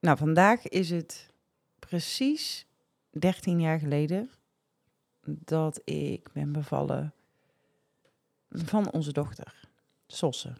Nou, 0.00 0.18
vandaag 0.18 0.68
is 0.68 0.90
het 0.90 1.30
precies 1.78 2.66
13 3.10 3.60
jaar 3.60 3.78
geleden 3.78 4.30
dat 5.24 5.80
ik 5.84 6.32
ben 6.32 6.52
bevallen 6.52 7.14
van 8.50 8.92
onze 8.92 9.12
dochter, 9.12 9.68
Sosse. 10.06 10.52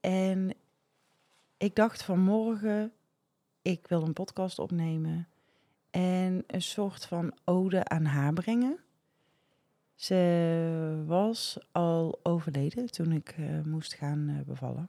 En 0.00 0.54
ik 1.56 1.74
dacht 1.74 2.02
vanmorgen, 2.02 2.92
ik 3.62 3.86
wil 3.86 4.02
een 4.02 4.12
podcast 4.12 4.58
opnemen 4.58 5.28
en 5.90 6.44
een 6.46 6.62
soort 6.62 7.04
van 7.04 7.34
ode 7.44 7.84
aan 7.84 8.04
haar 8.04 8.32
brengen. 8.32 8.78
Ze 9.94 11.02
was 11.06 11.58
al 11.72 12.20
overleden 12.22 12.90
toen 12.90 13.12
ik 13.12 13.36
uh, 13.38 13.60
moest 13.62 13.94
gaan 13.94 14.28
uh, 14.28 14.40
bevallen. 14.40 14.88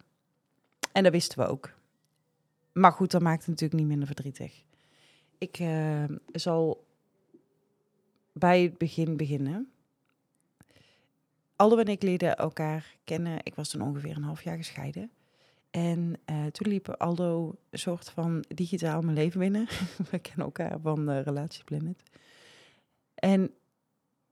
En 0.91 1.03
dat 1.03 1.11
wisten 1.11 1.39
we 1.39 1.45
ook. 1.45 1.79
Maar 2.73 2.91
goed, 2.91 3.11
dat 3.11 3.21
maakt 3.21 3.39
het 3.39 3.47
natuurlijk 3.47 3.79
niet 3.79 3.89
minder 3.89 4.07
verdrietig. 4.07 4.63
Ik 5.37 5.59
uh, 5.59 6.03
zal 6.31 6.87
bij 8.31 8.61
het 8.61 8.77
begin 8.77 9.17
beginnen. 9.17 9.71
Aldo 11.55 11.77
en 11.77 11.87
ik 11.87 12.01
leerden 12.01 12.37
elkaar 12.37 12.95
kennen. 13.03 13.39
Ik 13.43 13.55
was 13.55 13.69
toen 13.69 13.81
ongeveer 13.81 14.15
een 14.15 14.23
half 14.23 14.43
jaar 14.43 14.57
gescheiden. 14.57 15.11
En 15.71 16.19
uh, 16.29 16.45
toen 16.45 16.67
liep 16.67 16.89
Aldo 16.89 17.55
een 17.69 17.79
soort 17.79 18.09
van 18.09 18.45
digitaal 18.47 19.01
mijn 19.01 19.15
leven 19.15 19.39
binnen. 19.39 19.67
We 20.11 20.19
kennen 20.19 20.45
elkaar 20.45 20.79
van 20.79 21.09
uh, 21.09 21.21
Relatieplanet. 21.21 22.03
En 23.15 23.51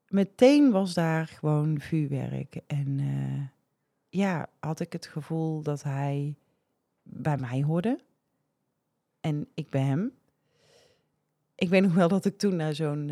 meteen 0.07 0.71
was 0.71 0.93
daar 0.93 1.27
gewoon 1.27 1.79
vuurwerk. 1.79 2.59
En 2.67 2.99
uh, 2.99 3.41
ja, 4.09 4.49
had 4.59 4.79
ik 4.79 4.93
het 4.93 5.05
gevoel 5.05 5.61
dat 5.61 5.83
hij 5.83 6.35
bij 7.03 7.37
mij 7.37 7.61
hoorde. 7.61 7.99
En 9.21 9.47
ik 9.53 9.69
bij 9.69 9.81
hem. 9.81 10.11
Ik 11.55 11.69
weet 11.69 11.81
nog 11.81 11.93
wel 11.93 12.07
dat 12.07 12.25
ik 12.25 12.37
toen 12.37 12.55
naar 12.55 12.75
zo'n, 12.75 13.05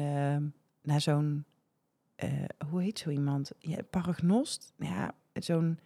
naar 0.81 1.01
zo'n, 1.01 1.45
hoe 2.69 2.81
heet 2.81 2.99
zo 2.99 3.09
iemand? 3.09 3.51
Ja, 3.59 3.77
paragnost. 3.89 4.73
Ja, 4.77 5.15
zo'n 5.33 5.79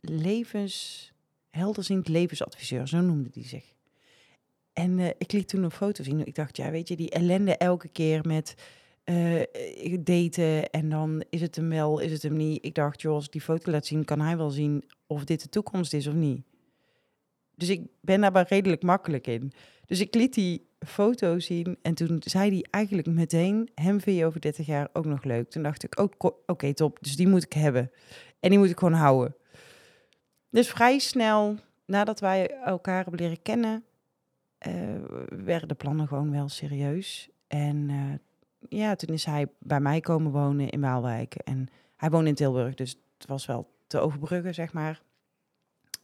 levens 0.00 1.12
helderziend 1.52 2.08
levensadviseur, 2.08 2.88
zo 2.88 3.00
noemde 3.00 3.30
die 3.30 3.46
zich. 3.46 3.74
En 4.72 4.98
uh, 4.98 5.08
ik 5.18 5.32
liet 5.32 5.48
toen 5.48 5.62
een 5.62 5.70
foto 5.70 6.02
zien. 6.02 6.26
Ik 6.26 6.34
dacht, 6.34 6.56
ja, 6.56 6.70
weet 6.70 6.88
je, 6.88 6.96
die 6.96 7.10
ellende 7.10 7.56
elke 7.56 7.88
keer 7.88 8.26
met 8.26 8.54
daten 10.00 10.70
en 10.70 10.88
dan 10.88 11.24
is 11.30 11.40
het 11.40 11.56
hem 11.56 11.68
wel, 11.68 11.98
is 11.98 12.12
het 12.12 12.22
hem 12.22 12.36
niet. 12.36 12.64
Ik 12.64 12.74
dacht, 12.74 13.00
joh, 13.00 13.14
als 13.14 13.24
ik 13.24 13.32
die 13.32 13.40
foto 13.40 13.70
laat 13.70 13.86
zien, 13.86 14.04
kan 14.04 14.20
hij 14.20 14.36
wel 14.36 14.50
zien 14.50 14.84
of 15.06 15.24
dit 15.24 15.42
de 15.42 15.48
toekomst 15.48 15.92
is 15.92 16.06
of 16.06 16.14
niet. 16.14 16.42
Dus 17.54 17.68
ik 17.68 17.86
ben 18.00 18.20
daar 18.20 18.32
wel 18.32 18.42
redelijk 18.42 18.82
makkelijk 18.82 19.26
in. 19.26 19.52
Dus 19.86 20.00
ik 20.00 20.14
liet 20.14 20.34
die 20.34 20.66
foto 20.78 21.38
zien 21.38 21.78
en 21.82 21.94
toen 21.94 22.22
zei 22.24 22.50
hij 22.50 22.66
eigenlijk 22.70 23.08
meteen, 23.08 23.68
hem 23.74 24.00
vind 24.00 24.18
je 24.18 24.26
over 24.26 24.40
30 24.40 24.66
jaar 24.66 24.88
ook 24.92 25.04
nog 25.04 25.24
leuk. 25.24 25.50
Toen 25.50 25.62
dacht 25.62 25.84
ik, 25.84 25.98
oh, 25.98 26.30
oké, 26.46 26.74
top, 26.74 26.98
dus 27.00 27.16
die 27.16 27.28
moet 27.28 27.44
ik 27.44 27.52
hebben. 27.52 27.90
En 28.40 28.50
die 28.50 28.58
moet 28.58 28.70
ik 28.70 28.78
gewoon 28.78 28.94
houden. 28.94 29.36
Dus 30.50 30.68
vrij 30.68 30.98
snel 30.98 31.58
nadat 31.84 32.20
wij 32.20 32.50
elkaar 32.50 33.02
hebben 33.02 33.20
leren 33.20 33.42
kennen, 33.42 33.84
uh, 34.66 34.74
werden 35.28 35.68
de 35.68 35.74
plannen 35.74 36.08
gewoon 36.08 36.30
wel 36.30 36.48
serieus. 36.48 37.28
En 37.46 37.88
uh, 37.88 38.12
ja, 38.68 38.94
toen 38.94 39.14
is 39.14 39.24
hij 39.24 39.46
bij 39.58 39.80
mij 39.80 40.00
komen 40.00 40.32
wonen 40.32 40.70
in 40.70 40.80
Waalwijk. 40.80 41.34
En 41.34 41.68
hij 41.96 42.10
woont 42.10 42.26
in 42.26 42.34
Tilburg, 42.34 42.74
dus 42.74 42.90
het 43.18 43.26
was 43.26 43.46
wel 43.46 43.70
te 43.86 43.98
overbruggen, 43.98 44.54
zeg 44.54 44.72
maar. 44.72 45.02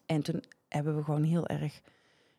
En 0.07 0.23
toen 0.23 0.43
hebben 0.69 0.97
we 0.97 1.05
gewoon 1.05 1.23
heel 1.23 1.47
erg 1.47 1.81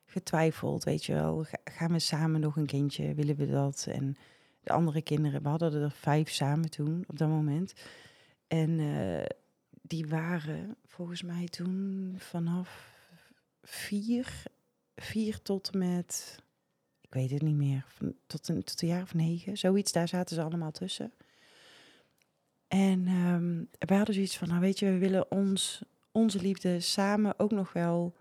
getwijfeld, 0.06 0.84
weet 0.84 1.06
je 1.06 1.14
wel. 1.14 1.46
Gaan 1.64 1.92
we 1.92 2.00
samen 2.00 2.40
nog 2.40 2.56
een 2.56 2.66
kindje? 2.66 3.14
Willen 3.14 3.36
we 3.36 3.48
dat? 3.48 3.88
En 3.90 4.18
de 4.64 4.72
andere 4.72 5.02
kinderen, 5.02 5.44
we 5.44 5.50
hadden 5.50 5.82
er 5.82 5.92
vijf 5.92 6.30
samen 6.30 6.70
toen, 6.70 7.04
op 7.08 7.18
dat 7.18 7.30
moment. 7.30 7.74
En 8.48 8.70
uh, 8.80 9.26
die 9.82 10.08
waren 10.08 10.76
volgens 10.86 11.24
mij 11.24 11.46
toen 11.46 12.14
vanaf 12.18 12.98
vier, 13.64 14.44
vier 14.96 15.42
tot 15.42 15.74
met, 15.74 16.38
ik 17.02 17.14
weet 17.14 17.32
het 17.32 17.42
niet 17.42 17.56
meer, 17.56 17.86
tot 18.28 18.48
een, 18.48 18.64
tot 18.64 18.82
een 18.82 18.88
jaar 18.88 19.02
of 19.02 19.14
negen, 19.14 19.58
zoiets. 19.58 19.92
Daar 19.92 20.08
zaten 20.08 20.36
ze 20.36 20.42
allemaal 20.42 20.72
tussen. 20.72 21.12
En 22.68 23.08
um, 23.08 23.70
wij 23.80 23.98
hadden 23.98 24.16
zoiets 24.16 24.38
van, 24.38 24.48
nou 24.48 24.60
weet 24.60 24.80
je, 24.80 24.86
we 24.86 24.98
willen 24.98 25.32
ons, 25.32 25.82
onze 26.12 26.42
liefde 26.42 26.80
samen 26.80 27.40
ook 27.40 27.52
nog 27.52 27.74
wel 27.74 28.16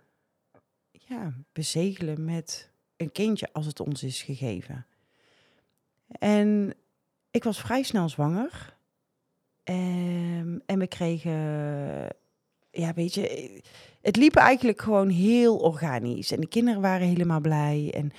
ja, 1.09 1.33
bezegelen 1.53 2.25
met 2.25 2.71
een 2.97 3.13
kindje 3.13 3.49
als 3.53 3.67
het 3.67 3.81
ons 3.81 4.03
is 4.03 4.23
gegeven. 4.23 4.87
En 6.19 6.75
ik 7.31 7.45
was 7.45 7.61
vrij 7.61 7.83
snel 7.83 8.09
zwanger. 8.09 8.77
Um, 9.65 10.63
en 10.67 10.79
we 10.79 10.87
kregen, 10.87 11.33
ja, 12.71 12.95
weet 12.95 13.15
je, 13.15 13.61
het 14.01 14.17
liep 14.17 14.37
eigenlijk 14.37 14.83
gewoon 14.83 15.09
heel 15.09 15.57
organisch. 15.57 16.31
En 16.31 16.41
de 16.41 16.49
kinderen 16.49 16.81
waren 16.81 17.07
helemaal 17.07 17.41
blij. 17.41 17.91
En 17.95 18.13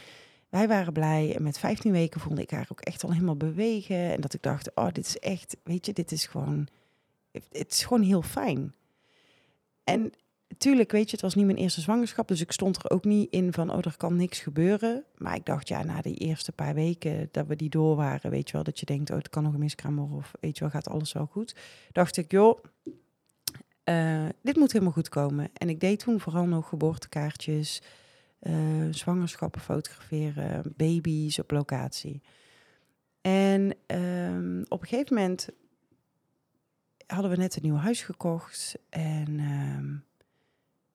wij 0.49 0.67
waren 0.67 0.93
blij. 0.93 1.35
En 1.35 1.43
met 1.43 1.59
15 1.59 1.91
weken 1.91 2.21
voelde 2.21 2.41
ik 2.41 2.51
haar 2.51 2.67
ook 2.71 2.81
echt 2.81 3.03
al 3.03 3.11
helemaal 3.11 3.37
bewegen. 3.37 4.11
En 4.11 4.21
dat 4.21 4.33
ik 4.33 4.41
dacht, 4.41 4.75
oh, 4.75 4.91
dit 4.91 5.05
is 5.05 5.19
echt, 5.19 5.57
weet 5.63 5.85
je, 5.85 5.93
dit 5.93 6.11
is 6.11 6.25
gewoon, 6.25 6.67
het 7.31 7.71
is 7.71 7.83
gewoon 7.83 8.03
heel 8.03 8.21
fijn. 8.21 8.73
En 9.83 10.13
tuurlijk, 10.59 10.91
weet 10.91 11.05
je, 11.05 11.11
het 11.11 11.21
was 11.21 11.35
niet 11.35 11.45
mijn 11.45 11.57
eerste 11.57 11.81
zwangerschap, 11.81 12.27
dus 12.27 12.41
ik 12.41 12.51
stond 12.51 12.83
er 12.83 12.89
ook 12.89 13.05
niet 13.05 13.31
in 13.31 13.53
van, 13.53 13.71
oh, 13.71 13.77
er 13.81 13.97
kan 13.97 14.15
niks 14.15 14.39
gebeuren. 14.39 15.03
Maar 15.17 15.35
ik 15.35 15.45
dacht, 15.45 15.67
ja, 15.67 15.83
na 15.83 16.01
de 16.01 16.13
eerste 16.13 16.51
paar 16.51 16.73
weken 16.73 17.29
dat 17.31 17.47
we 17.47 17.55
die 17.55 17.69
door 17.69 17.95
waren, 17.95 18.31
weet 18.31 18.47
je 18.47 18.53
wel, 18.53 18.63
dat 18.63 18.79
je 18.79 18.85
denkt, 18.85 19.09
oh, 19.09 19.17
het 19.17 19.29
kan 19.29 19.43
nog 19.43 19.53
een 19.53 19.59
miskraam 19.59 19.95
worden 19.95 20.17
of 20.17 20.31
weet 20.39 20.57
je 20.57 20.63
wel, 20.63 20.69
gaat 20.69 20.89
alles 20.89 21.13
wel 21.13 21.25
goed. 21.25 21.55
Dacht 21.91 22.17
ik, 22.17 22.31
joh, 22.31 22.63
uh, 23.85 24.25
dit 24.41 24.55
moet 24.55 24.71
helemaal 24.71 24.93
goed 24.93 25.09
komen. 25.09 25.49
En 25.53 25.69
ik 25.69 25.79
deed 25.79 25.99
toen 25.99 26.19
vooral 26.19 26.45
nog 26.45 26.69
geboortekaartjes, 26.69 27.81
uh, 28.41 28.53
zwangerschappen 28.91 29.61
fotograferen, 29.61 30.73
baby's 30.77 31.39
op 31.39 31.51
locatie. 31.51 32.21
En 33.21 33.75
um, 33.87 34.65
op 34.67 34.81
een 34.81 34.87
gegeven 34.87 35.15
moment 35.15 35.49
hadden 37.07 37.31
we 37.31 37.37
net 37.37 37.55
een 37.55 37.63
nieuw 37.63 37.75
huis 37.75 38.01
gekocht 38.01 38.77
en... 38.89 39.39
Um, 39.39 40.07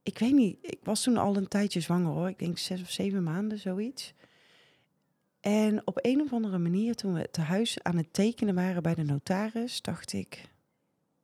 ik 0.04 0.18
weet 0.18 0.32
niet, 0.32 0.58
ik 0.60 0.78
was 0.82 1.02
toen 1.02 1.16
al 1.16 1.36
een 1.36 1.48
tijdje 1.48 1.80
zwanger 1.80 2.12
hoor. 2.12 2.28
Ik 2.28 2.38
denk 2.38 2.58
zes 2.58 2.80
of 2.80 2.90
zeven 2.90 3.22
maanden, 3.22 3.58
zoiets. 3.58 4.14
En 5.40 5.86
op 5.86 5.98
een 6.02 6.20
of 6.20 6.32
andere 6.32 6.58
manier, 6.58 6.94
toen 6.94 7.14
we 7.14 7.30
te 7.30 7.40
huis 7.40 7.82
aan 7.82 7.96
het 7.96 8.12
tekenen 8.12 8.54
waren 8.54 8.82
bij 8.82 8.94
de 8.94 9.02
notaris, 9.02 9.82
dacht 9.82 10.12
ik, 10.12 10.48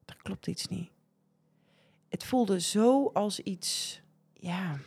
er 0.04 0.16
klopt 0.22 0.46
iets 0.46 0.66
niet. 0.66 0.90
Het 2.08 2.24
voelde 2.24 2.60
zo 2.60 3.06
als 3.06 3.40
iets, 3.40 4.00
ja, 4.32 4.78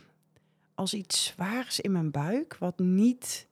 als 0.75 0.93
iets 0.93 1.25
zwaars 1.25 1.79
in 1.79 1.91
mijn 1.91 2.11
buik, 2.11 2.57
wat 2.57 2.79
niet, 2.79 3.47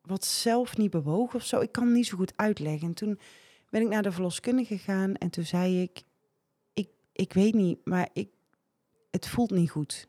wat 0.00 0.24
zelf 0.24 0.76
niet 0.76 0.90
bewoog 0.90 1.34
of 1.34 1.44
zo. 1.44 1.60
Ik 1.60 1.72
kan 1.72 1.84
het 1.84 1.94
niet 1.94 2.06
zo 2.06 2.16
goed 2.16 2.36
uitleggen. 2.36 2.88
En 2.88 2.94
toen 2.94 3.18
ben 3.70 3.82
ik 3.82 3.88
naar 3.88 4.02
de 4.02 4.12
verloskundige 4.12 4.76
gegaan 4.76 5.14
en 5.14 5.30
toen 5.30 5.44
zei 5.44 5.82
ik, 5.82 6.02
ik, 6.72 6.88
ik 7.12 7.32
weet 7.32 7.54
niet, 7.54 7.84
maar 7.84 8.08
ik 8.12 8.28
het 9.12 9.28
voelt 9.28 9.50
niet 9.50 9.70
goed. 9.70 10.08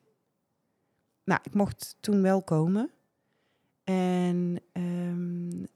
Nou, 1.23 1.39
ik 1.43 1.53
mocht 1.53 1.97
toen 1.99 2.21
wel 2.21 2.41
komen. 2.41 2.91
En 3.83 4.59
um, 4.73 5.67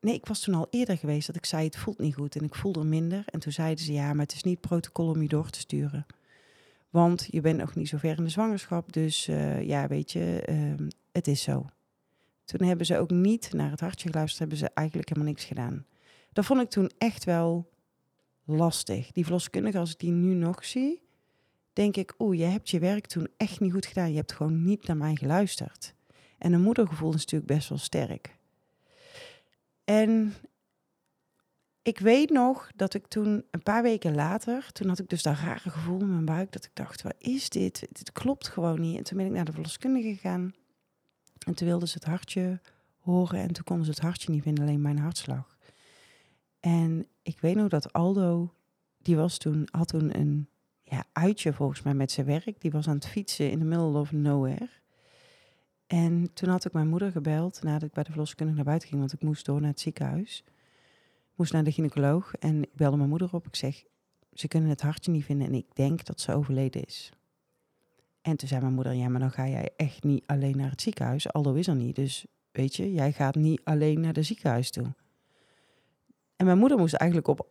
nee, 0.00 0.14
ik 0.14 0.26
was 0.26 0.40
toen 0.40 0.54
al 0.54 0.66
eerder 0.70 0.98
geweest 0.98 1.26
dat 1.26 1.36
ik 1.36 1.46
zei 1.46 1.64
het 1.64 1.76
voelt 1.76 1.98
niet 1.98 2.14
goed 2.14 2.36
en 2.36 2.44
ik 2.44 2.54
voelde 2.54 2.84
minder. 2.84 3.22
En 3.26 3.40
toen 3.40 3.52
zeiden 3.52 3.84
ze 3.84 3.92
ja, 3.92 4.12
maar 4.12 4.24
het 4.24 4.34
is 4.34 4.42
niet 4.42 4.60
protocol 4.60 5.08
om 5.08 5.22
je 5.22 5.28
door 5.28 5.50
te 5.50 5.58
sturen. 5.58 6.06
Want 6.90 7.26
je 7.30 7.40
bent 7.40 7.58
nog 7.58 7.74
niet 7.74 7.88
zo 7.88 7.98
ver 7.98 8.18
in 8.18 8.24
de 8.24 8.30
zwangerschap, 8.30 8.92
dus 8.92 9.28
uh, 9.28 9.62
ja, 9.62 9.86
weet 9.86 10.12
je, 10.12 10.42
um, 10.48 10.88
het 11.12 11.26
is 11.26 11.42
zo. 11.42 11.66
Toen 12.44 12.66
hebben 12.66 12.86
ze 12.86 12.98
ook 12.98 13.10
niet 13.10 13.52
naar 13.52 13.70
het 13.70 13.80
hartje 13.80 14.08
geluisterd, 14.08 14.38
hebben 14.38 14.58
ze 14.58 14.70
eigenlijk 14.74 15.08
helemaal 15.08 15.30
niks 15.30 15.44
gedaan. 15.44 15.86
Dat 16.32 16.44
vond 16.44 16.60
ik 16.60 16.70
toen 16.70 16.90
echt 16.98 17.24
wel 17.24 17.70
lastig. 18.44 19.12
Die 19.12 19.24
verloskundige, 19.24 19.78
als 19.78 19.92
ik 19.92 19.98
die 19.98 20.10
nu 20.10 20.34
nog 20.34 20.64
zie, 20.64 21.02
denk 21.72 21.96
ik, 21.96 22.14
oeh, 22.18 22.38
je 22.38 22.44
hebt 22.44 22.70
je 22.70 22.78
werk 22.78 23.06
toen 23.06 23.28
echt 23.36 23.60
niet 23.60 23.72
goed 23.72 23.86
gedaan. 23.86 24.10
Je 24.10 24.16
hebt 24.16 24.32
gewoon 24.32 24.64
niet 24.64 24.86
naar 24.86 24.96
mij 24.96 25.16
geluisterd. 25.16 25.94
En 26.38 26.52
een 26.52 26.62
moedergevoel 26.62 27.14
is 27.14 27.20
natuurlijk 27.20 27.52
best 27.52 27.68
wel 27.68 27.78
sterk. 27.78 28.36
En 29.84 30.34
ik 31.82 31.98
weet 31.98 32.30
nog 32.30 32.70
dat 32.76 32.94
ik 32.94 33.06
toen, 33.06 33.44
een 33.50 33.62
paar 33.62 33.82
weken 33.82 34.14
later, 34.14 34.72
toen 34.72 34.88
had 34.88 34.98
ik 34.98 35.08
dus 35.08 35.22
dat 35.22 35.36
rare 35.38 35.70
gevoel 35.70 36.00
in 36.00 36.10
mijn 36.10 36.24
buik, 36.24 36.52
dat 36.52 36.64
ik 36.64 36.70
dacht, 36.74 37.02
wat 37.02 37.14
is 37.18 37.48
dit? 37.48 37.86
Dit 37.90 38.12
klopt 38.12 38.48
gewoon 38.48 38.80
niet. 38.80 38.96
En 38.96 39.04
toen 39.04 39.16
ben 39.16 39.26
ik 39.26 39.32
naar 39.32 39.44
de 39.44 39.52
verloskundige 39.52 40.08
gegaan. 40.08 40.54
En 41.46 41.54
toen 41.54 41.68
wilden 41.68 41.88
ze 41.88 41.94
het 41.94 42.04
hartje 42.04 42.60
horen 42.98 43.40
en 43.40 43.52
toen 43.52 43.64
konden 43.64 43.84
ze 43.84 43.90
het 43.90 44.00
hartje 44.00 44.32
niet 44.32 44.42
vinden, 44.42 44.64
alleen 44.64 44.82
mijn 44.82 44.98
hartslag. 44.98 45.56
En 46.60 47.06
ik 47.22 47.40
weet 47.40 47.54
nog 47.54 47.68
dat 47.68 47.92
Aldo, 47.92 48.54
die 48.98 49.16
was 49.16 49.38
toen, 49.38 49.68
had 49.70 49.88
toen 49.88 50.18
een 50.18 50.48
ja, 50.90 51.04
uitje 51.12 51.52
volgens 51.52 51.82
mij 51.82 51.94
met 51.94 52.10
zijn 52.10 52.26
werk. 52.26 52.60
Die 52.60 52.70
was 52.70 52.88
aan 52.88 52.94
het 52.94 53.06
fietsen 53.06 53.50
in 53.50 53.58
the 53.58 53.64
middle 53.64 53.98
of 53.98 54.12
nowhere. 54.12 54.68
En 55.86 56.30
toen 56.32 56.48
had 56.48 56.64
ik 56.64 56.72
mijn 56.72 56.88
moeder 56.88 57.10
gebeld 57.10 57.62
nadat 57.62 57.82
ik 57.82 57.92
bij 57.92 58.02
de 58.02 58.10
verloskundige 58.10 58.56
naar 58.56 58.66
buiten 58.66 58.88
ging, 58.88 59.00
want 59.00 59.12
ik 59.12 59.22
moest 59.22 59.44
door 59.44 59.60
naar 59.60 59.70
het 59.70 59.80
ziekenhuis. 59.80 60.42
Ik 61.30 61.36
moest 61.36 61.52
naar 61.52 61.64
de 61.64 61.72
gynaecoloog 61.72 62.34
en 62.34 62.62
ik 62.62 62.74
belde 62.74 62.96
mijn 62.96 63.08
moeder 63.08 63.28
op. 63.32 63.46
Ik 63.46 63.56
zeg, 63.56 63.82
ze 64.32 64.48
kunnen 64.48 64.68
het 64.68 64.80
hartje 64.80 65.10
niet 65.10 65.24
vinden 65.24 65.46
en 65.46 65.54
ik 65.54 65.74
denk 65.74 66.04
dat 66.04 66.20
ze 66.20 66.34
overleden 66.34 66.84
is. 66.84 67.12
En 68.22 68.36
toen 68.36 68.48
zei 68.48 68.60
mijn 68.60 68.72
moeder, 68.72 68.92
ja, 68.92 69.08
maar 69.08 69.20
dan 69.20 69.30
ga 69.30 69.48
jij 69.48 69.70
echt 69.76 70.02
niet 70.02 70.26
alleen 70.26 70.56
naar 70.56 70.70
het 70.70 70.82
ziekenhuis. 70.82 71.32
Aldo 71.32 71.54
is 71.54 71.66
er 71.66 71.74
niet, 71.74 71.96
dus 71.96 72.26
weet 72.50 72.76
je, 72.76 72.92
jij 72.92 73.12
gaat 73.12 73.34
niet 73.34 73.60
alleen 73.64 74.00
naar 74.00 74.12
de 74.12 74.22
ziekenhuis 74.22 74.70
toe. 74.70 74.94
En 76.36 76.46
mijn 76.46 76.58
moeder 76.58 76.78
moest 76.78 76.94
eigenlijk 76.94 77.28
op 77.28 77.46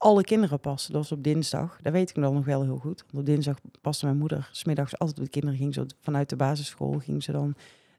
alle 0.00 0.22
kinderen 0.22 0.60
passen. 0.60 0.92
Dat 0.92 1.02
was 1.02 1.12
op 1.12 1.24
dinsdag. 1.24 1.78
Dat 1.82 1.92
weet 1.92 2.10
ik 2.10 2.16
nog 2.16 2.44
wel 2.44 2.62
heel 2.62 2.76
goed. 2.76 3.04
Want 3.10 3.18
op 3.18 3.26
dinsdag 3.26 3.56
paste 3.80 4.04
mijn 4.04 4.18
moeder 4.18 4.48
smiddags 4.52 4.98
altijd 4.98 5.16
de 5.16 5.28
kinderen. 5.28 5.58
Ging 5.58 5.74
ze 5.74 5.86
vanuit 6.00 6.28
de 6.28 6.36
basisschool 6.36 6.98
ging 6.98 7.22
ze 7.22 7.32
dan 7.32 7.54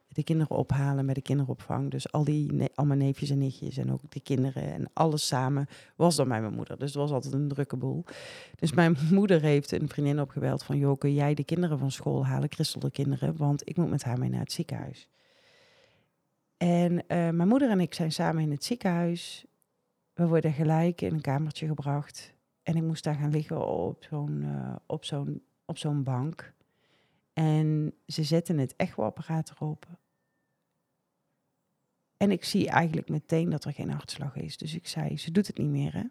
de 0.08 0.24
kinderen 0.24 0.58
ophalen 0.58 1.06
met 1.06 1.16
de 1.16 1.22
kinderopvang. 1.22 1.92
Dus 1.92 2.12
al 2.12 2.24
die 2.24 2.70
al 2.76 2.86
mijn 2.86 3.00
neefjes 3.00 3.30
en 3.30 3.38
nichtjes 3.38 3.78
en 3.78 3.92
ook 3.92 4.02
de 4.10 4.20
kinderen 4.20 4.74
en 4.74 4.90
alles 4.94 5.28
samen 5.28 5.68
was 5.96 6.16
dan 6.16 6.28
bij 6.28 6.42
mijn 6.42 6.54
moeder. 6.54 6.78
Dus 6.78 6.88
het 6.88 7.02
was 7.02 7.12
altijd 7.12 7.34
een 7.34 7.48
drukke 7.48 7.78
boel. 7.78 8.04
Dus 8.56 8.74
mijn 8.74 8.98
moeder 9.12 9.42
heeft 9.42 9.72
een 9.72 9.90
vriendin 9.90 10.22
opgebeld 10.22 10.64
van... 10.64 10.78
joh, 10.78 10.98
kun 10.98 11.14
jij 11.14 11.34
de 11.34 11.44
kinderen 11.44 11.80
van 11.80 11.92
school 11.92 12.26
halen, 12.26 12.52
Christel 12.52 12.80
de 12.80 12.92
kinderen... 12.92 13.38
want 13.38 13.70
ik 13.70 13.78
moet 13.78 13.90
met 13.90 14.04
haar 14.04 14.20
mee 14.20 14.30
naar 14.30 14.40
het 14.40 14.52
ziekenhuis. 14.52 15.08
En 16.58 16.94
uh, 16.94 17.00
mijn 17.08 17.48
moeder 17.48 17.70
en 17.70 17.80
ik 17.80 17.94
zijn 17.94 18.12
samen 18.12 18.44
in 18.44 18.52
het 18.52 18.64
ziekenhuis. 18.64 19.46
We 20.22 20.28
worden 20.28 20.54
gelijk 20.54 21.02
in 21.02 21.14
een 21.14 21.22
kamertje 21.22 21.68
gebracht. 21.68 22.34
En 22.64 22.76
ik 22.76 22.84
moest 22.84 23.04
daar 23.04 23.16
gaan 23.16 23.32
liggen 23.32 23.68
op 23.68 24.04
zo'n 24.04 24.42
uh, 24.42 24.76
op 24.86 25.06
zo'n 25.06 25.44
op 25.66 25.78
zo'n 25.78 26.04
bank. 26.04 26.54
En 27.34 27.94
ze 28.08 28.24
zetten 28.24 28.58
het 28.58 28.76
echoapparaat 28.76 29.50
erop. 29.50 29.88
En 32.18 32.32
ik 32.32 32.44
zie 32.44 32.70
eigenlijk 32.70 33.10
meteen 33.10 33.50
dat 33.50 33.66
er 33.66 33.74
geen 33.74 33.92
hartslag 33.92 34.36
is. 34.36 34.58
Dus 34.58 34.76
ik 34.76 34.88
zei, 34.88 35.18
ze 35.18 35.32
doet 35.32 35.48
het 35.48 35.58
niet 35.58 35.70
meer, 35.70 35.94
hè? 35.94 36.04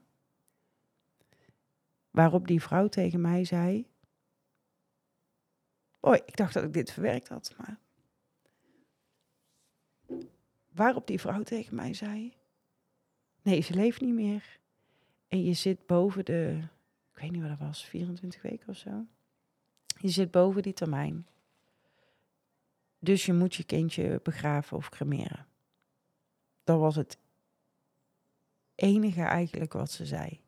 Waarop 2.11 2.47
die 2.47 2.63
vrouw 2.63 2.89
tegen 2.89 3.21
mij 3.21 3.45
zei... 3.45 3.87
Oh, 6.01 6.15
ik 6.15 6.37
dacht 6.37 6.55
dat 6.55 6.65
ik 6.65 6.73
dit 6.73 6.93
verwerkt 6.93 7.29
had, 7.29 7.55
maar... 7.59 7.79
Waarop 10.69 11.07
die 11.07 11.21
vrouw 11.21 11.43
tegen 11.43 11.75
mij 11.75 11.95
zei... 11.95 12.39
Nee, 13.43 13.61
ze 13.61 13.75
leeft 13.75 14.01
niet 14.01 14.15
meer. 14.15 14.59
En 15.29 15.45
je 15.45 15.53
zit 15.53 15.87
boven 15.87 16.25
de... 16.25 16.59
Ik 17.13 17.21
weet 17.21 17.31
niet 17.31 17.41
wat 17.41 17.59
dat 17.59 17.67
was, 17.69 17.85
24 17.85 18.43
weken 18.43 18.69
of 18.69 18.77
zo. 18.77 19.07
Je 20.01 20.09
zit 20.09 20.31
boven 20.31 20.63
die 20.63 20.73
termijn. 20.73 21.27
Dus 22.99 23.27
je 23.27 23.33
moet 23.33 23.55
je 23.55 23.65
kindje 23.65 24.21
begraven 24.23 24.77
of 24.77 24.89
cremeren. 24.89 25.47
Dat 26.65 26.79
was 26.79 26.97
het 26.97 27.19
enige 28.75 29.23
eigenlijk 29.23 29.73
wat 29.73 29.91
ze 29.91 30.07
zei. 30.07 30.41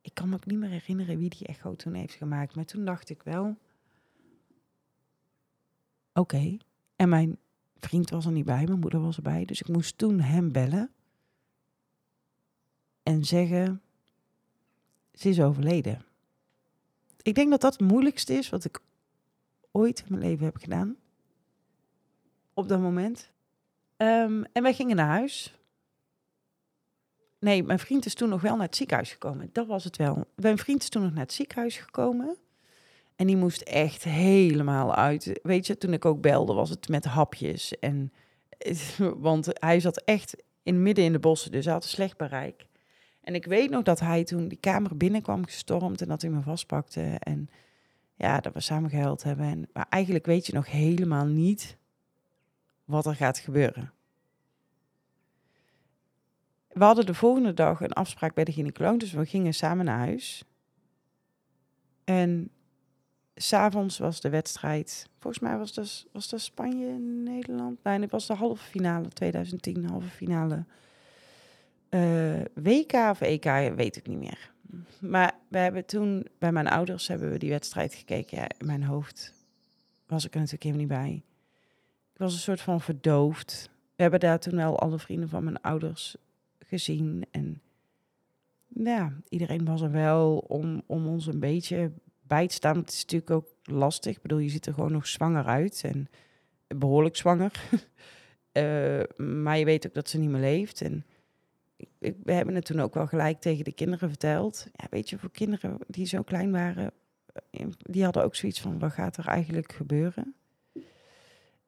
Ik 0.00 0.14
kan 0.14 0.28
me 0.28 0.34
ook 0.34 0.46
niet 0.46 0.58
meer 0.58 0.70
herinneren 0.70 1.18
wie 1.18 1.30
die 1.30 1.46
echo 1.46 1.74
toen 1.74 1.94
heeft 1.94 2.14
gemaakt. 2.14 2.54
Maar 2.54 2.64
toen 2.64 2.84
dacht 2.84 3.10
ik 3.10 3.22
wel... 3.22 3.56
Oké. 6.12 6.56
En 6.96 7.08
mijn 7.08 7.38
vriend 7.78 8.10
was 8.10 8.26
er 8.26 8.32
niet 8.32 8.44
bij, 8.44 8.64
mijn 8.64 8.78
moeder 8.78 9.00
was 9.00 9.16
erbij. 9.16 9.44
Dus 9.44 9.60
ik 9.60 9.68
moest 9.68 9.98
toen 9.98 10.20
hem 10.20 10.52
bellen. 10.52 10.90
En 13.10 13.24
zeggen... 13.24 13.82
Ze 15.12 15.28
is 15.28 15.40
overleden. 15.40 16.04
Ik 17.22 17.34
denk 17.34 17.50
dat 17.50 17.60
dat 17.60 17.72
het 17.72 17.90
moeilijkste 17.90 18.32
is 18.32 18.48
wat 18.48 18.64
ik 18.64 18.80
ooit 19.70 19.98
in 19.98 20.04
mijn 20.08 20.22
leven 20.22 20.44
heb 20.44 20.56
gedaan. 20.56 20.96
Op 22.54 22.68
dat 22.68 22.80
moment. 22.80 23.30
Um, 23.96 24.44
en 24.52 24.62
wij 24.62 24.74
gingen 24.74 24.96
naar 24.96 25.06
huis. 25.06 25.54
Nee, 27.38 27.62
mijn 27.62 27.78
vriend 27.78 28.06
is 28.06 28.14
toen 28.14 28.28
nog 28.28 28.40
wel 28.40 28.56
naar 28.56 28.66
het 28.66 28.76
ziekenhuis 28.76 29.12
gekomen. 29.12 29.50
Dat 29.52 29.66
was 29.66 29.84
het 29.84 29.96
wel. 29.96 30.26
Mijn 30.34 30.58
vriend 30.58 30.82
is 30.82 30.88
toen 30.88 31.02
nog 31.02 31.12
naar 31.12 31.22
het 31.22 31.32
ziekenhuis 31.32 31.76
gekomen. 31.76 32.36
En 33.16 33.26
die 33.26 33.36
moest 33.36 33.60
echt 33.60 34.04
helemaal 34.04 34.94
uit. 34.94 35.40
Weet 35.42 35.66
je, 35.66 35.78
toen 35.78 35.92
ik 35.92 36.04
ook 36.04 36.20
belde, 36.20 36.52
was 36.52 36.70
het 36.70 36.88
met 36.88 37.04
hapjes. 37.04 37.78
En, 37.78 38.12
want 39.28 39.48
hij 39.52 39.80
zat 39.80 40.00
echt 40.00 40.36
in 40.62 40.82
midden 40.82 41.04
in 41.04 41.12
de 41.12 41.18
bossen, 41.18 41.50
dus 41.50 41.64
hij 41.64 41.74
had 41.74 41.82
een 41.82 41.88
slecht 41.88 42.16
bereik. 42.16 42.68
En 43.30 43.36
ik 43.36 43.44
weet 43.44 43.70
nog 43.70 43.82
dat 43.82 44.00
hij 44.00 44.24
toen 44.24 44.48
die 44.48 44.58
kamer 44.58 44.96
binnenkwam 44.96 45.44
gestormd 45.44 46.00
en 46.00 46.08
dat 46.08 46.22
hij 46.22 46.30
me 46.30 46.40
vastpakte. 46.40 47.00
En 47.18 47.50
ja, 48.14 48.40
dat 48.40 48.52
we 48.52 48.60
samen 48.60 48.90
gehuild 48.90 49.22
hebben. 49.22 49.46
En, 49.46 49.68
maar 49.72 49.86
eigenlijk 49.88 50.26
weet 50.26 50.46
je 50.46 50.52
nog 50.52 50.70
helemaal 50.70 51.26
niet 51.26 51.76
wat 52.84 53.06
er 53.06 53.14
gaat 53.14 53.38
gebeuren. 53.38 53.92
We 56.68 56.84
hadden 56.84 57.06
de 57.06 57.14
volgende 57.14 57.54
dag 57.54 57.80
een 57.80 57.92
afspraak 57.92 58.34
bij 58.34 58.44
de 58.44 58.52
gynaecoloog, 58.52 58.96
dus 58.96 59.12
we 59.12 59.26
gingen 59.26 59.54
samen 59.54 59.84
naar 59.84 59.98
huis. 59.98 60.44
En 62.04 62.50
s'avonds 63.34 63.98
was 63.98 64.20
de 64.20 64.30
wedstrijd, 64.30 65.08
volgens 65.18 65.42
mij 65.42 65.58
was 65.58 65.74
dat, 65.74 66.06
was 66.12 66.28
dat 66.28 66.40
Spanje-Nederland. 66.40 67.82
Nee, 67.82 68.00
het 68.00 68.10
was 68.10 68.26
de 68.26 68.34
halve 68.34 68.64
finale 68.64 69.08
2010, 69.08 69.88
halve 69.88 70.08
finale. 70.08 70.64
Uh, 71.90 72.40
WK 72.54 72.92
of 72.92 73.20
EK, 73.20 73.74
weet 73.74 73.96
ik 73.96 74.06
niet 74.06 74.18
meer. 74.18 74.52
Maar 75.00 75.34
we 75.48 75.58
hebben 75.58 75.86
toen 75.86 76.26
bij 76.38 76.52
mijn 76.52 76.68
ouders 76.68 77.08
hebben 77.08 77.30
we 77.30 77.38
die 77.38 77.50
wedstrijd 77.50 77.94
gekeken. 77.94 78.38
Ja, 78.38 78.48
in 78.58 78.66
mijn 78.66 78.82
hoofd 78.82 79.34
was 80.06 80.24
ik 80.24 80.34
er 80.34 80.40
natuurlijk 80.40 80.64
helemaal 80.64 80.86
niet 80.86 80.96
bij. 80.98 81.22
Ik 82.12 82.18
was 82.18 82.32
een 82.32 82.38
soort 82.38 82.60
van 82.60 82.80
verdoofd. 82.80 83.70
We 83.96 84.02
hebben 84.02 84.20
daar 84.20 84.38
toen 84.38 84.56
wel 84.56 84.78
alle 84.78 84.98
vrienden 84.98 85.28
van 85.28 85.44
mijn 85.44 85.60
ouders 85.60 86.16
gezien. 86.58 87.26
En 87.30 87.60
ja, 88.68 89.12
iedereen 89.28 89.64
was 89.64 89.80
er 89.80 89.90
wel 89.90 90.38
om, 90.38 90.82
om 90.86 91.06
ons 91.06 91.26
een 91.26 91.40
beetje 91.40 91.92
bij 92.22 92.46
te 92.46 92.54
staan. 92.54 92.76
Het 92.76 92.90
is 92.90 93.00
natuurlijk 93.00 93.30
ook 93.30 93.48
lastig. 93.62 94.16
Ik 94.16 94.22
bedoel, 94.22 94.38
je 94.38 94.48
ziet 94.48 94.66
er 94.66 94.74
gewoon 94.74 94.92
nog 94.92 95.06
zwanger 95.06 95.44
uit. 95.44 95.82
En 95.84 96.08
behoorlijk 96.66 97.16
zwanger. 97.16 97.52
uh, 98.52 99.02
maar 99.44 99.58
je 99.58 99.64
weet 99.64 99.86
ook 99.86 99.94
dat 99.94 100.08
ze 100.08 100.18
niet 100.18 100.30
meer 100.30 100.40
leeft. 100.40 100.80
En 100.80 101.04
we 102.00 102.32
hebben 102.32 102.54
het 102.54 102.64
toen 102.64 102.80
ook 102.80 102.94
wel 102.94 103.06
gelijk 103.06 103.40
tegen 103.40 103.64
de 103.64 103.72
kinderen 103.72 104.08
verteld. 104.08 104.66
Ja, 104.72 104.86
weet 104.90 105.10
je, 105.10 105.18
voor 105.18 105.30
kinderen 105.30 105.78
die 105.86 106.06
zo 106.06 106.22
klein 106.22 106.50
waren, 106.50 106.92
eh, 107.50 107.66
die 107.78 108.04
hadden 108.04 108.24
ook 108.24 108.34
zoiets 108.34 108.60
van, 108.60 108.78
wat 108.78 108.92
gaat 108.92 109.16
er 109.16 109.26
eigenlijk 109.26 109.72
gebeuren? 109.72 110.34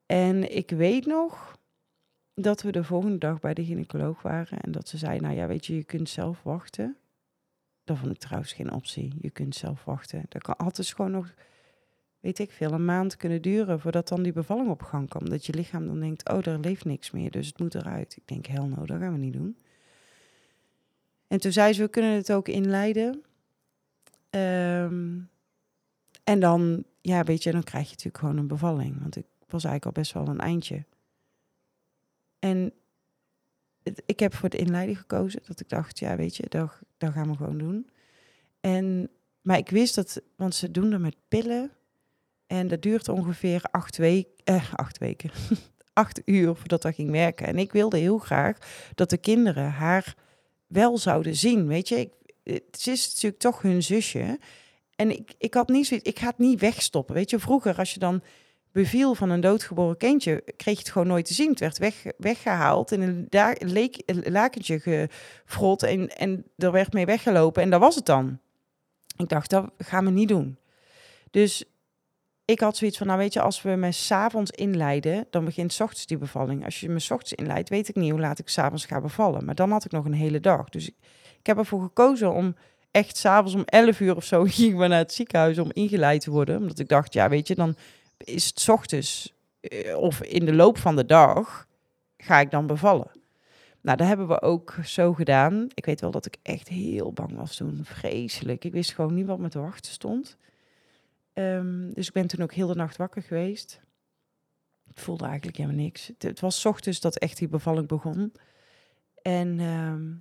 En 0.06 0.56
ik 0.56 0.70
weet 0.70 1.06
nog 1.06 1.59
dat 2.35 2.62
we 2.62 2.73
de 2.73 2.85
volgende 2.85 3.18
dag 3.18 3.40
bij 3.40 3.54
de 3.54 3.64
gynaecoloog 3.64 4.23
waren 4.23 4.61
en 4.61 4.73
dat 4.73 4.88
ze 4.88 4.99
zei, 4.99 5.21
nou 5.21 5.35
ja, 5.35 5.47
weet 5.47 5.66
je, 5.66 5.75
je 5.75 5.85
kunt 5.85 6.09
zelf 6.09 6.42
wachten. 6.42 6.97
Dat 7.85 7.99
vond 7.99 8.12
ik 8.12 8.18
trouwens 8.18 8.52
geen 8.52 8.73
optie. 8.73 9.14
Je 9.21 9.30
kunt 9.30 9.54
zelf 9.54 9.85
wachten. 9.85 10.25
Dat 10.28 10.42
kan 10.42 10.57
altijd 10.57 10.88
gewoon 10.88 11.11
nog, 11.11 11.35
weet 12.21 12.38
ik 12.38 12.50
veel, 12.50 12.73
een 12.73 12.85
maand 12.85 13.16
kunnen 13.16 13.42
duren 13.42 13.80
voordat 13.80 14.09
dan 14.09 14.23
die 14.23 14.33
bevalling 14.33 14.71
op 14.71 14.83
gang 14.83 15.09
komt. 15.09 15.30
Dat 15.30 15.47
je 15.47 15.54
lichaam 15.54 15.87
dan 15.87 16.00
denkt, 16.00 16.30
oh, 16.30 16.47
er 16.47 16.59
leeft 16.59 16.85
niks 16.85 17.11
meer, 17.11 17.30
dus 17.30 17.47
het 17.47 17.59
moet 17.59 17.75
eruit. 17.75 18.16
Ik 18.16 18.28
denk, 18.28 18.47
hel 18.47 18.66
no, 18.66 18.87
dat 18.87 18.99
gaan 18.99 19.12
we 19.12 19.18
niet 19.18 19.33
doen. 19.33 19.57
En 21.33 21.41
toen 21.41 21.53
zei 21.53 21.73
ze, 21.73 21.83
we 21.83 21.89
kunnen 21.89 22.15
het 22.15 22.33
ook 22.33 22.49
inleiden. 22.49 23.23
Um, 24.31 25.31
en 26.25 26.41
dan, 26.41 26.85
ja, 27.01 27.25
weet 27.25 27.43
je, 27.43 27.53
dan 27.53 27.62
krijg 27.62 27.85
je 27.85 27.91
natuurlijk 27.91 28.19
gewoon 28.19 28.37
een 28.37 28.47
bevalling. 28.47 29.01
Want 29.01 29.17
ik 29.17 29.25
was 29.49 29.65
eigenlijk 29.65 29.85
al 29.85 30.03
best 30.03 30.12
wel 30.12 30.29
een 30.29 30.41
eindje. 30.41 30.85
En 32.39 32.73
ik 34.07 34.21
heb 34.21 34.35
voor 34.35 34.49
het 34.49 34.59
inleiden 34.59 34.97
gekozen. 34.97 35.41
Dat 35.47 35.61
ik 35.61 35.69
dacht, 35.69 35.99
ja, 35.99 36.17
weet 36.17 36.37
je, 36.37 36.45
dat, 36.49 36.79
dat 36.97 37.12
gaan 37.12 37.31
we 37.31 37.37
gewoon 37.37 37.59
doen. 37.59 37.91
En, 38.61 39.11
maar 39.41 39.59
ik 39.59 39.71
wist 39.71 39.95
dat, 39.95 40.23
want 40.37 40.55
ze 40.55 40.71
doen 40.71 40.91
dat 40.91 41.01
met 41.01 41.17
pillen. 41.29 41.71
En 42.47 42.69
dat 42.69 42.83
duurt 42.83 43.09
ongeveer 43.09 43.62
acht, 43.62 43.97
week, 43.97 44.29
eh, 44.45 44.73
acht 44.75 44.99
weken. 44.99 45.31
acht 45.93 46.23
uur 46.25 46.55
voordat 46.55 46.83
dat 46.83 46.95
ging 46.95 47.11
werken. 47.11 47.47
En 47.47 47.59
ik 47.59 47.73
wilde 47.73 47.99
heel 47.99 48.19
graag 48.19 48.57
dat 48.95 49.11
de 49.11 49.19
kinderen 49.19 49.71
haar 49.71 50.22
wel 50.73 50.99
zouden 50.99 51.37
zien. 51.37 51.67
Weet 51.67 51.88
je, 51.88 52.00
ik, 52.00 52.11
het 52.43 52.87
is 52.87 53.07
natuurlijk 53.07 53.43
toch 53.43 53.62
hun 53.62 53.83
zusje. 53.83 54.38
En 54.97 55.11
ik, 55.11 55.35
ik 55.38 55.55
had 55.55 55.69
niet 55.69 55.87
zoiets, 55.87 56.09
ik 56.09 56.19
ga 56.19 56.26
het 56.26 56.38
niet 56.38 56.61
wegstoppen. 56.61 57.14
Weet 57.14 57.31
je, 57.31 57.38
vroeger 57.38 57.79
als 57.79 57.93
je 57.93 57.99
dan 57.99 58.23
beviel 58.73 59.14
van 59.14 59.31
een 59.31 59.41
doodgeboren 59.41 59.97
kindje, 59.97 60.43
kreeg 60.57 60.75
je 60.75 60.83
het 60.83 60.91
gewoon 60.91 61.07
nooit 61.07 61.25
te 61.25 61.35
zien. 61.35 61.50
Het 61.50 61.59
werd 61.59 61.79
weg, 61.79 62.05
weggehaald 62.19 62.93
in 62.93 63.00
een 63.00 63.26
daar, 63.29 63.57
leek, 63.59 64.02
lakentje 64.25 64.81
gefrot 64.81 65.83
en, 65.83 66.09
en 66.09 66.45
er 66.57 66.73
werd 66.73 66.93
mee 66.93 67.07
weggelopen 67.07 67.62
en 67.62 67.71
dat 67.71 67.81
was 67.81 67.95
het 67.95 68.07
dan. 68.07 68.38
Ik 69.17 69.29
dacht, 69.29 69.50
dat 69.50 69.71
gaan 69.79 70.05
we 70.05 70.11
niet 70.11 70.29
doen. 70.29 70.59
Dus 71.31 71.64
ik 72.52 72.61
had 72.61 72.76
zoiets 72.76 72.99
van, 72.99 73.06
nou 73.06 73.18
weet 73.18 73.32
je, 73.32 73.40
als 73.40 73.62
we 73.62 73.71
me 73.71 73.92
s'avonds 73.92 74.50
inleiden, 74.50 75.26
dan 75.30 75.44
begint 75.44 75.73
s 75.73 75.80
ochtends 75.80 76.06
die 76.06 76.18
bevalling. 76.18 76.64
Als 76.64 76.80
je 76.80 76.88
me 76.88 76.99
s 76.99 77.11
ochtends 77.11 77.32
inleidt, 77.32 77.68
weet 77.68 77.88
ik 77.88 77.94
niet 77.94 78.11
hoe 78.11 78.21
laat 78.21 78.38
ik 78.38 78.49
s'avonds 78.49 78.85
ga 78.85 79.00
bevallen. 79.00 79.44
Maar 79.44 79.54
dan 79.54 79.71
had 79.71 79.85
ik 79.85 79.90
nog 79.90 80.04
een 80.04 80.12
hele 80.12 80.40
dag. 80.40 80.68
Dus 80.68 80.88
ik, 80.88 80.94
ik 81.38 81.47
heb 81.47 81.59
ervoor 81.59 81.82
gekozen 81.82 82.32
om 82.32 82.56
echt 82.90 83.16
s'avonds 83.16 83.54
om 83.54 83.62
11 83.64 84.00
uur 84.00 84.16
of 84.16 84.25
zo 84.25 84.44
ging 84.49 84.78
we 84.78 84.87
naar 84.87 84.99
het 84.99 85.12
ziekenhuis 85.12 85.59
om 85.59 85.71
ingeleid 85.73 86.21
te 86.21 86.30
worden. 86.30 86.56
Omdat 86.61 86.78
ik 86.78 86.88
dacht, 86.88 87.12
ja 87.12 87.28
weet 87.28 87.49
je, 87.49 87.54
dan 87.54 87.75
is 88.16 88.47
het 88.47 88.61
s 88.61 88.68
ochtends 88.68 89.32
eh, 89.61 89.97
of 89.97 90.23
in 90.23 90.44
de 90.44 90.54
loop 90.54 90.78
van 90.78 90.97
de 90.97 91.06
dag 91.06 91.66
ga 92.16 92.40
ik 92.40 92.50
dan 92.50 92.66
bevallen. 92.66 93.11
Nou, 93.80 93.97
dat 93.97 94.06
hebben 94.06 94.28
we 94.28 94.42
ook 94.42 94.75
zo 94.85 95.12
gedaan. 95.12 95.66
Ik 95.75 95.85
weet 95.85 96.00
wel 96.00 96.11
dat 96.11 96.26
ik 96.26 96.37
echt 96.42 96.68
heel 96.68 97.12
bang 97.12 97.37
was 97.37 97.56
toen. 97.56 97.80
Vreselijk. 97.85 98.64
Ik 98.64 98.73
wist 98.73 98.92
gewoon 98.92 99.14
niet 99.14 99.26
wat 99.26 99.38
me 99.38 99.49
te 99.49 99.61
wachten 99.61 99.92
stond. 99.92 100.37
Ehm, 101.33 101.91
dus 101.93 102.07
ik 102.07 102.12
ben 102.12 102.27
toen 102.27 102.43
ook 102.43 102.53
heel 102.53 102.67
de 102.67 102.75
nacht 102.75 102.97
wakker 102.97 103.23
geweest. 103.23 103.81
Het 104.87 105.01
voelde 105.01 105.25
eigenlijk 105.25 105.57
helemaal 105.57 105.83
niks. 105.83 106.07
Het, 106.07 106.23
het 106.23 106.41
was 106.41 106.67
ochtends 106.67 107.01
dat 107.01 107.19
echt 107.19 107.39
die 107.39 107.49
bevalling 107.49 107.89
begon. 107.89 108.33
En 109.23 109.61
ehm, 109.61 110.15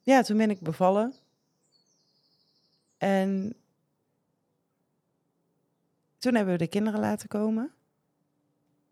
ja, 0.00 0.22
toen 0.22 0.36
ben 0.36 0.50
ik 0.50 0.60
bevallen. 0.60 1.14
En 2.98 3.56
toen 6.18 6.34
hebben 6.34 6.52
we 6.52 6.58
de 6.58 6.68
kinderen 6.68 7.00
laten 7.00 7.28
komen. 7.28 7.72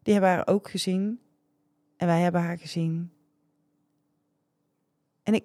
Die 0.03 0.13
hebben 0.13 0.31
haar 0.33 0.47
ook 0.47 0.71
gezien. 0.71 1.21
En 1.97 2.07
wij 2.07 2.21
hebben 2.21 2.41
haar 2.41 2.59
gezien. 2.59 3.13
En 5.23 5.35
ik 5.35 5.45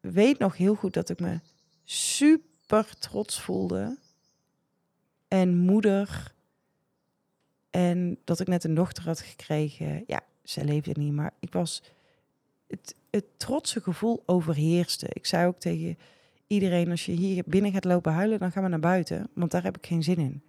weet 0.00 0.38
nog 0.38 0.56
heel 0.56 0.74
goed 0.74 0.94
dat 0.94 1.08
ik 1.08 1.20
me 1.20 1.40
super 1.84 2.98
trots 2.98 3.40
voelde. 3.40 3.98
En 5.28 5.56
moeder. 5.56 6.34
En 7.70 8.18
dat 8.24 8.40
ik 8.40 8.46
net 8.46 8.64
een 8.64 8.74
dochter 8.74 9.04
had 9.04 9.20
gekregen. 9.20 10.04
Ja, 10.06 10.20
ze 10.44 10.64
leefde 10.64 10.92
niet, 10.94 11.12
maar 11.12 11.32
ik 11.40 11.52
was. 11.52 11.82
Het, 12.66 12.94
het 13.10 13.24
trotse 13.36 13.80
gevoel 13.80 14.22
overheerste. 14.26 15.06
Ik 15.12 15.26
zei 15.26 15.46
ook 15.46 15.58
tegen 15.58 15.98
iedereen: 16.46 16.90
als 16.90 17.06
je 17.06 17.12
hier 17.12 17.42
binnen 17.46 17.72
gaat 17.72 17.84
lopen 17.84 18.12
huilen, 18.12 18.38
dan 18.38 18.52
gaan 18.52 18.62
we 18.62 18.68
naar 18.68 18.80
buiten. 18.80 19.28
Want 19.32 19.50
daar 19.50 19.62
heb 19.62 19.76
ik 19.76 19.86
geen 19.86 20.02
zin 20.02 20.18
in. 20.18 20.42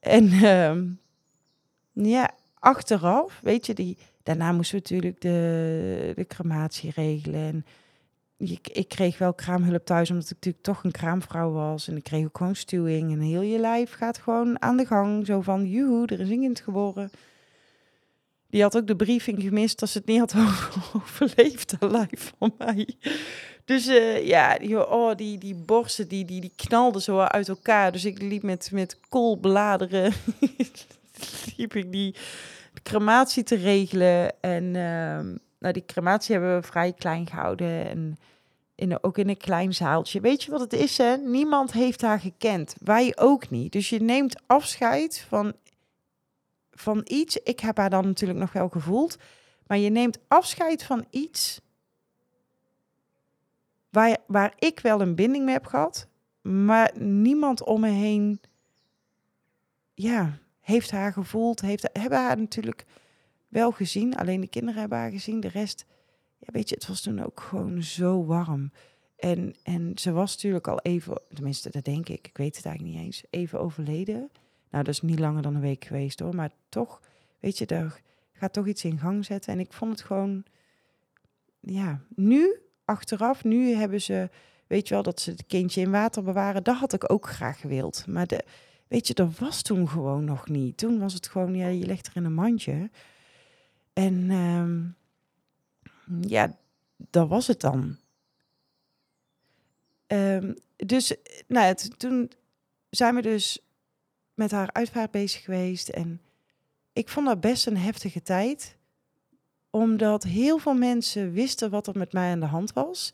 En 0.00 0.24
uh, 0.24 0.76
ja, 1.92 2.30
achteraf, 2.58 3.40
weet 3.42 3.66
je, 3.66 3.74
die, 3.74 3.96
daarna 4.22 4.52
moesten 4.52 4.76
we 4.76 4.82
natuurlijk 4.82 5.20
de, 5.20 6.12
de 6.16 6.26
crematie 6.26 6.90
regelen. 6.90 7.40
En 7.40 7.66
ik, 8.38 8.68
ik 8.68 8.88
kreeg 8.88 9.18
wel 9.18 9.34
kraamhulp 9.34 9.84
thuis, 9.84 10.10
omdat 10.10 10.24
ik 10.24 10.34
natuurlijk 10.34 10.64
toch 10.64 10.84
een 10.84 10.90
kraamvrouw 10.90 11.50
was. 11.50 11.88
En 11.88 11.96
ik 11.96 12.02
kreeg 12.02 12.24
ook 12.24 12.36
gewoon 12.36 12.56
stuwing. 12.56 13.12
En 13.12 13.20
heel 13.20 13.40
je 13.40 13.58
lijf 13.58 13.92
gaat 13.92 14.18
gewoon 14.18 14.62
aan 14.62 14.76
de 14.76 14.86
gang. 14.86 15.26
Zo 15.26 15.40
van, 15.40 15.66
joehoe, 15.66 16.06
er 16.06 16.20
is 16.20 16.30
een 16.30 16.40
kind 16.40 16.60
geboren. 16.60 17.10
Die 18.50 18.62
had 18.62 18.76
ook 18.76 18.86
de 18.86 18.96
briefing 18.96 19.42
gemist 19.42 19.80
als 19.80 19.92
ze 19.92 19.98
het 19.98 20.06
niet 20.06 20.18
had 20.18 20.34
overleefd, 20.96 21.76
live 21.80 22.32
van 22.38 22.54
mij. 22.58 22.88
Dus 23.64 23.88
uh, 23.88 24.26
ja, 24.26 24.58
die, 24.58 24.88
oh, 24.88 25.14
die, 25.14 25.38
die 25.38 25.54
borsten 25.54 26.08
die, 26.08 26.24
die, 26.24 26.40
die 26.40 26.52
knalden 26.56 27.02
zo 27.02 27.18
uit 27.18 27.48
elkaar. 27.48 27.92
Dus 27.92 28.04
ik 28.04 28.22
liep 28.22 28.42
met, 28.42 28.70
met 28.72 29.00
koolbladeren, 29.08 30.12
liep 31.56 31.74
ik 31.74 31.92
die 31.92 32.14
crematie 32.82 33.42
te 33.42 33.54
regelen. 33.54 34.40
En 34.40 34.74
uh, 34.74 35.36
nou, 35.58 35.72
die 35.72 35.84
crematie 35.84 36.34
hebben 36.34 36.60
we 36.60 36.66
vrij 36.66 36.92
klein 36.92 37.26
gehouden. 37.26 37.88
En 37.88 38.18
in, 38.74 39.02
ook 39.04 39.18
in 39.18 39.28
een 39.28 39.36
klein 39.36 39.74
zaaltje. 39.74 40.20
Weet 40.20 40.42
je 40.42 40.50
wat 40.50 40.60
het 40.60 40.72
is, 40.72 40.98
hè? 40.98 41.16
Niemand 41.16 41.72
heeft 41.72 42.02
haar 42.02 42.20
gekend. 42.20 42.74
Wij 42.84 43.12
ook 43.16 43.50
niet. 43.50 43.72
Dus 43.72 43.88
je 43.88 44.00
neemt 44.00 44.42
afscheid 44.46 45.24
van, 45.28 45.52
van 46.70 47.00
iets. 47.04 47.36
Ik 47.36 47.60
heb 47.60 47.76
haar 47.76 47.90
dan 47.90 48.04
natuurlijk 48.04 48.38
nog 48.38 48.52
wel 48.52 48.68
gevoeld. 48.68 49.16
Maar 49.66 49.78
je 49.78 49.90
neemt 49.90 50.18
afscheid 50.28 50.82
van 50.82 51.04
iets 51.10 51.60
waar, 53.90 54.16
waar 54.26 54.52
ik 54.58 54.80
wel 54.80 55.00
een 55.00 55.14
binding 55.14 55.44
mee 55.44 55.54
heb 55.54 55.66
gehad, 55.66 56.06
maar 56.40 56.92
niemand 56.98 57.64
om 57.64 57.80
me 57.80 57.88
heen 57.88 58.40
ja, 59.94 60.38
heeft 60.60 60.90
haar 60.90 61.12
gevoeld, 61.12 61.60
heeft, 61.60 61.88
hebben 61.92 62.18
haar 62.18 62.38
natuurlijk 62.38 62.84
wel 63.48 63.70
gezien. 63.70 64.16
Alleen 64.16 64.40
de 64.40 64.48
kinderen 64.48 64.80
hebben 64.80 64.98
haar 64.98 65.10
gezien. 65.10 65.40
De 65.40 65.48
rest, 65.48 65.86
ja, 66.38 66.46
weet 66.52 66.68
je, 66.68 66.74
het 66.74 66.86
was 66.86 67.00
toen 67.00 67.24
ook 67.24 67.40
gewoon 67.40 67.82
zo 67.82 68.24
warm. 68.24 68.72
En, 69.16 69.54
en 69.62 69.92
ze 69.94 70.12
was 70.12 70.34
natuurlijk 70.34 70.68
al 70.68 70.80
even, 70.80 71.20
tenminste, 71.34 71.70
dat 71.70 71.84
denk 71.84 72.08
ik, 72.08 72.26
ik 72.26 72.36
weet 72.36 72.56
het 72.56 72.66
eigenlijk 72.66 72.96
niet 72.96 73.04
eens, 73.04 73.24
even 73.30 73.60
overleden. 73.60 74.30
Nou, 74.70 74.84
dat 74.84 74.94
is 74.94 75.00
niet 75.00 75.18
langer 75.18 75.42
dan 75.42 75.54
een 75.54 75.60
week 75.60 75.84
geweest 75.84 76.20
hoor, 76.20 76.34
maar 76.34 76.50
toch, 76.68 77.00
weet 77.40 77.58
je, 77.58 77.66
daar 77.66 78.00
gaat 78.32 78.52
toch 78.52 78.66
iets 78.66 78.84
in 78.84 78.98
gang 78.98 79.24
zetten. 79.24 79.52
En 79.52 79.60
ik 79.60 79.72
vond 79.72 79.90
het 79.90 80.00
gewoon, 80.00 80.44
ja, 81.60 82.00
nu 82.14 82.60
achteraf, 82.84 83.44
nu 83.44 83.74
hebben 83.74 84.00
ze, 84.00 84.30
weet 84.66 84.88
je 84.88 84.94
wel, 84.94 85.02
dat 85.02 85.20
ze 85.20 85.30
het 85.30 85.46
kindje 85.46 85.80
in 85.80 85.90
water 85.90 86.22
bewaren. 86.22 86.64
Dat 86.64 86.76
had 86.76 86.92
ik 86.92 87.12
ook 87.12 87.28
graag 87.28 87.60
gewild. 87.60 88.06
Maar 88.06 88.26
de, 88.26 88.44
weet 88.88 89.06
je, 89.06 89.14
dat 89.14 89.38
was 89.38 89.62
toen 89.62 89.88
gewoon 89.88 90.24
nog 90.24 90.48
niet. 90.48 90.76
Toen 90.76 90.98
was 90.98 91.14
het 91.14 91.28
gewoon, 91.28 91.54
ja, 91.54 91.66
je 91.66 91.86
legt 91.86 92.06
er 92.06 92.16
in 92.16 92.24
een 92.24 92.34
mandje. 92.34 92.90
En 93.98 94.30
ehm, 94.30 94.86
ja, 96.28 96.56
dat 96.96 97.28
was 97.28 97.46
het 97.46 97.60
dan. 97.60 97.96
Um, 100.06 100.54
dus, 100.76 101.14
nou, 101.46 101.74
toen 101.74 102.30
zijn 102.90 103.14
we 103.14 103.22
dus 103.22 103.58
met 104.34 104.50
haar 104.50 104.72
uitvaart 104.72 105.10
bezig 105.10 105.42
geweest. 105.42 105.88
En 105.88 106.20
ik 106.92 107.08
vond 107.08 107.26
dat 107.26 107.40
best 107.40 107.66
een 107.66 107.76
heftige 107.76 108.22
tijd 108.22 108.76
omdat 109.70 110.22
heel 110.22 110.58
veel 110.58 110.74
mensen 110.74 111.32
wisten 111.32 111.70
wat 111.70 111.86
er 111.86 111.98
met 111.98 112.12
mij 112.12 112.30
aan 112.30 112.40
de 112.40 112.46
hand 112.46 112.72
was. 112.72 113.12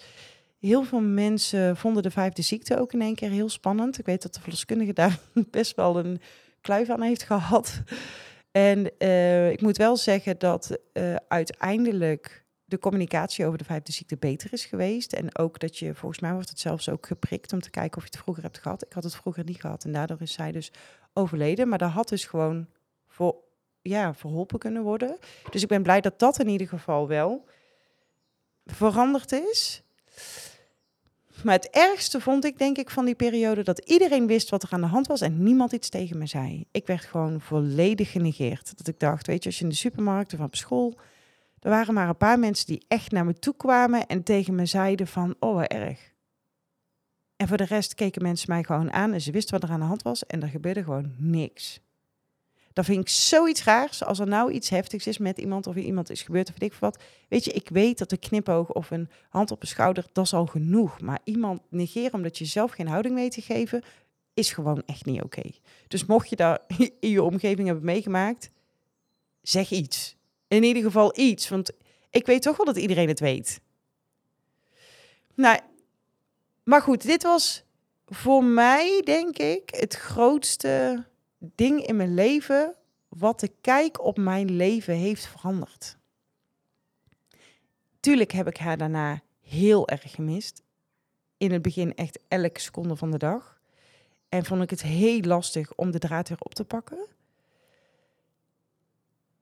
Heel 0.59 0.83
veel 0.83 1.01
mensen 1.01 1.77
vonden 1.77 2.03
de 2.03 2.11
vijfde 2.11 2.43
ziekte 2.43 2.79
ook 2.79 2.93
in 2.93 3.03
één 3.03 3.15
keer 3.15 3.31
heel 3.31 3.49
spannend. 3.49 3.99
Ik 3.99 4.07
weet 4.07 4.23
dat 4.23 4.35
de 4.35 4.41
verloskundige 4.41 4.93
daar 4.93 5.19
best 5.51 5.77
wel 5.77 5.99
een 5.99 6.21
kluif 6.61 6.91
aan 6.91 7.03
heeft 7.03 7.23
gehad. 7.23 7.83
En 8.57 8.91
uh, 8.99 9.51
ik 9.51 9.61
moet 9.61 9.77
wel 9.77 9.97
zeggen 9.97 10.39
dat 10.39 10.79
uh, 10.93 11.15
uiteindelijk 11.29 12.45
de 12.65 12.79
communicatie 12.79 13.47
over 13.47 13.59
de 13.59 13.65
vijfde 13.65 13.93
ziekte 13.93 14.17
beter 14.17 14.53
is 14.53 14.65
geweest. 14.65 15.13
En 15.13 15.39
ook 15.39 15.59
dat 15.59 15.79
je, 15.79 15.95
volgens 15.95 16.21
mij 16.21 16.33
wordt 16.33 16.49
het 16.49 16.61
zelfs 16.61 16.89
ook 16.89 17.07
geprikt 17.07 17.53
om 17.53 17.61
te 17.61 17.71
kijken 17.71 17.97
of 17.97 18.03
je 18.03 18.11
het 18.11 18.23
vroeger 18.23 18.43
hebt 18.43 18.59
gehad. 18.59 18.85
Ik 18.85 18.93
had 18.93 19.05
het 19.05 19.15
vroeger 19.15 19.45
niet 19.45 19.61
gehad 19.61 19.85
en 19.85 19.93
daardoor 19.93 20.21
is 20.21 20.33
zij 20.33 20.53
dus 20.53 20.73
overleden. 21.13 21.69
Maar 21.69 21.79
dat 21.79 21.91
had 21.91 22.09
dus 22.09 22.25
gewoon 22.25 22.67
voor 23.07 23.37
ja, 23.83 24.15
verholpen 24.15 24.59
kunnen 24.59 24.83
worden. 24.83 25.19
Dus 25.51 25.63
ik 25.63 25.69
ben 25.69 25.83
blij 25.83 26.01
dat 26.01 26.19
dat 26.19 26.39
in 26.39 26.49
ieder 26.49 26.69
geval 26.69 27.09
wel 27.09 27.45
veranderd 28.65 29.33
is. 29.33 29.83
Maar 31.43 31.55
het 31.55 31.71
ergste 31.71 32.21
vond 32.21 32.45
ik, 32.45 32.59
denk 32.59 32.79
ik, 32.79 32.91
van 32.91 33.05
die 33.05 33.15
periode 33.15 33.63
dat 33.63 33.79
iedereen 33.79 34.27
wist 34.27 34.51
wat 34.51 34.63
er 34.63 34.73
aan 34.73 34.81
de 34.81 34.87
hand 34.87 35.07
was 35.07 35.21
en 35.21 35.43
niemand 35.43 35.73
iets 35.73 35.89
tegen 35.89 36.19
me 36.19 36.27
zei. 36.27 36.67
Ik 36.71 36.87
werd 36.87 37.05
gewoon 37.05 37.41
volledig 37.41 38.11
genegeerd. 38.11 38.77
Dat 38.77 38.89
ik 38.89 39.01
dacht, 39.01 39.27
weet 39.27 39.43
je, 39.43 39.49
als 39.49 39.59
je 39.59 39.65
in 39.65 39.71
de 39.71 39.77
supermarkt 39.77 40.35
of 40.35 40.41
op 40.41 40.57
school, 40.57 40.99
er 41.61 41.71
waren 41.71 41.95
maar 41.95 42.09
een 42.09 42.17
paar 42.17 42.39
mensen 42.39 42.67
die 42.67 42.85
echt 42.89 43.11
naar 43.11 43.25
me 43.25 43.35
toe 43.35 43.57
kwamen 43.57 44.07
en 44.07 44.23
tegen 44.23 44.55
me 44.55 44.67
zeiden 44.67 45.07
van, 45.07 45.35
oh, 45.39 45.55
wat 45.55 45.67
erg. 45.67 46.13
En 47.37 47.49
voor 47.49 47.57
de 47.57 47.65
rest 47.65 47.95
keken 47.95 48.23
mensen 48.23 48.51
mij 48.51 48.63
gewoon 48.65 48.93
aan 48.93 49.13
en 49.13 49.21
ze 49.21 49.31
wisten 49.31 49.61
wat 49.61 49.69
er 49.69 49.75
aan 49.75 49.81
de 49.81 49.87
hand 49.87 50.03
was 50.03 50.27
en 50.27 50.43
er 50.43 50.49
gebeurde 50.49 50.85
gewoon 50.85 51.15
niks. 51.19 51.81
Dan 52.75 52.85
vind 52.85 53.01
ik 53.01 53.09
zoiets 53.09 53.65
raars 53.65 54.05
als 54.05 54.19
er 54.19 54.27
nou 54.27 54.53
iets 54.53 54.69
heftigs 54.69 55.07
is 55.07 55.19
met 55.19 55.39
iemand 55.39 55.67
of 55.67 55.77
iemand 55.77 56.11
is 56.11 56.23
gebeurd 56.23 56.49
of 56.49 56.55
weet 56.59 56.73
ik 56.73 56.79
wat. 56.79 57.03
Weet 57.29 57.45
je, 57.45 57.53
ik 57.53 57.69
weet 57.69 57.99
dat 57.99 58.13
een 58.13 58.19
knipoog 58.19 58.73
of 58.73 58.91
een 58.91 59.09
hand 59.29 59.51
op 59.51 59.61
de 59.61 59.67
schouder, 59.67 60.07
dat 60.13 60.25
is 60.25 60.35
al 60.35 60.47
genoeg. 60.47 61.01
Maar 61.01 61.21
iemand 61.25 61.61
negeren 61.69 62.13
omdat 62.13 62.39
je 62.39 62.45
zelf 62.45 62.73
geen 62.73 62.89
houding 62.89 63.15
weet 63.15 63.33
te 63.33 63.41
geven, 63.41 63.83
is 64.35 64.53
gewoon 64.53 64.83
echt 64.87 65.05
niet 65.05 65.23
oké. 65.23 65.43
Dus 65.89 66.05
mocht 66.05 66.29
je 66.29 66.37
daar 66.37 66.59
in 67.01 67.11
je 67.11 67.23
omgeving 67.23 67.67
hebben 67.67 67.85
meegemaakt, 67.85 68.51
zeg 69.43 69.71
iets. 69.71 70.17
In 70.49 70.63
ieder 70.63 70.83
geval 70.83 71.19
iets, 71.19 71.49
want 71.49 71.71
ik 72.11 72.27
weet 72.27 72.43
toch 72.43 72.57
wel 72.57 72.67
dat 72.67 72.77
iedereen 72.77 73.09
het 73.09 73.21
weet. 73.21 73.61
Nou, 75.35 75.59
maar 76.65 76.83
goed, 76.83 77.03
dit 77.03 77.23
was 77.23 77.65
voor 78.07 78.45
mij, 78.45 79.01
denk 79.05 79.39
ik, 79.39 79.63
het 79.77 79.95
grootste 79.95 81.05
ding 81.55 81.87
in 81.87 81.97
mijn 81.97 82.15
leven 82.15 82.75
wat 83.09 83.41
de 83.41 83.53
kijk 83.61 84.05
op 84.05 84.17
mijn 84.17 84.51
leven 84.57 84.95
heeft 84.95 85.27
veranderd. 85.27 85.97
Tuurlijk 88.01 88.33
heb 88.33 88.47
ik 88.47 88.57
haar 88.57 88.77
daarna 88.77 89.23
heel 89.41 89.89
erg 89.89 90.15
gemist. 90.15 90.63
In 91.37 91.53
het 91.53 91.63
begin 91.63 91.95
echt 91.95 92.19
elke 92.29 92.61
seconde 92.61 92.97
van 92.97 93.11
de 93.11 93.19
dag. 93.19 93.61
En 94.29 94.45
vond 94.45 94.63
ik 94.63 94.71
het 94.71 94.83
heel 94.83 95.21
lastig 95.21 95.75
om 95.75 95.91
de 95.91 95.99
draad 95.99 96.29
weer 96.29 96.41
op 96.41 96.55
te 96.55 96.65
pakken. 96.65 97.07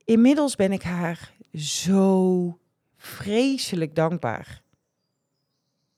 Inmiddels 0.03 0.55
ben 0.55 0.71
ik 0.71 0.83
haar 0.83 1.33
zo 1.53 2.59
vreselijk 2.95 3.95
dankbaar. 3.95 4.61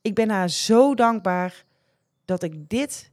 Ik 0.02 0.16
ben 0.16 0.30
haar 0.30 0.50
zo 0.50 0.96
dankbaar 0.96 1.66
dat 2.26 2.44
ik 2.44 2.70
dit, 2.70 3.12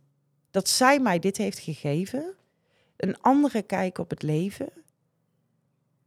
dat 0.51 0.69
zij 0.69 1.01
mij 1.01 1.19
dit 1.19 1.37
heeft 1.37 1.59
gegeven 1.59 2.37
een 3.03 3.21
andere 3.21 3.63
kijk 3.63 3.99
op 3.99 4.11
het 4.11 4.23
leven. 4.23 4.69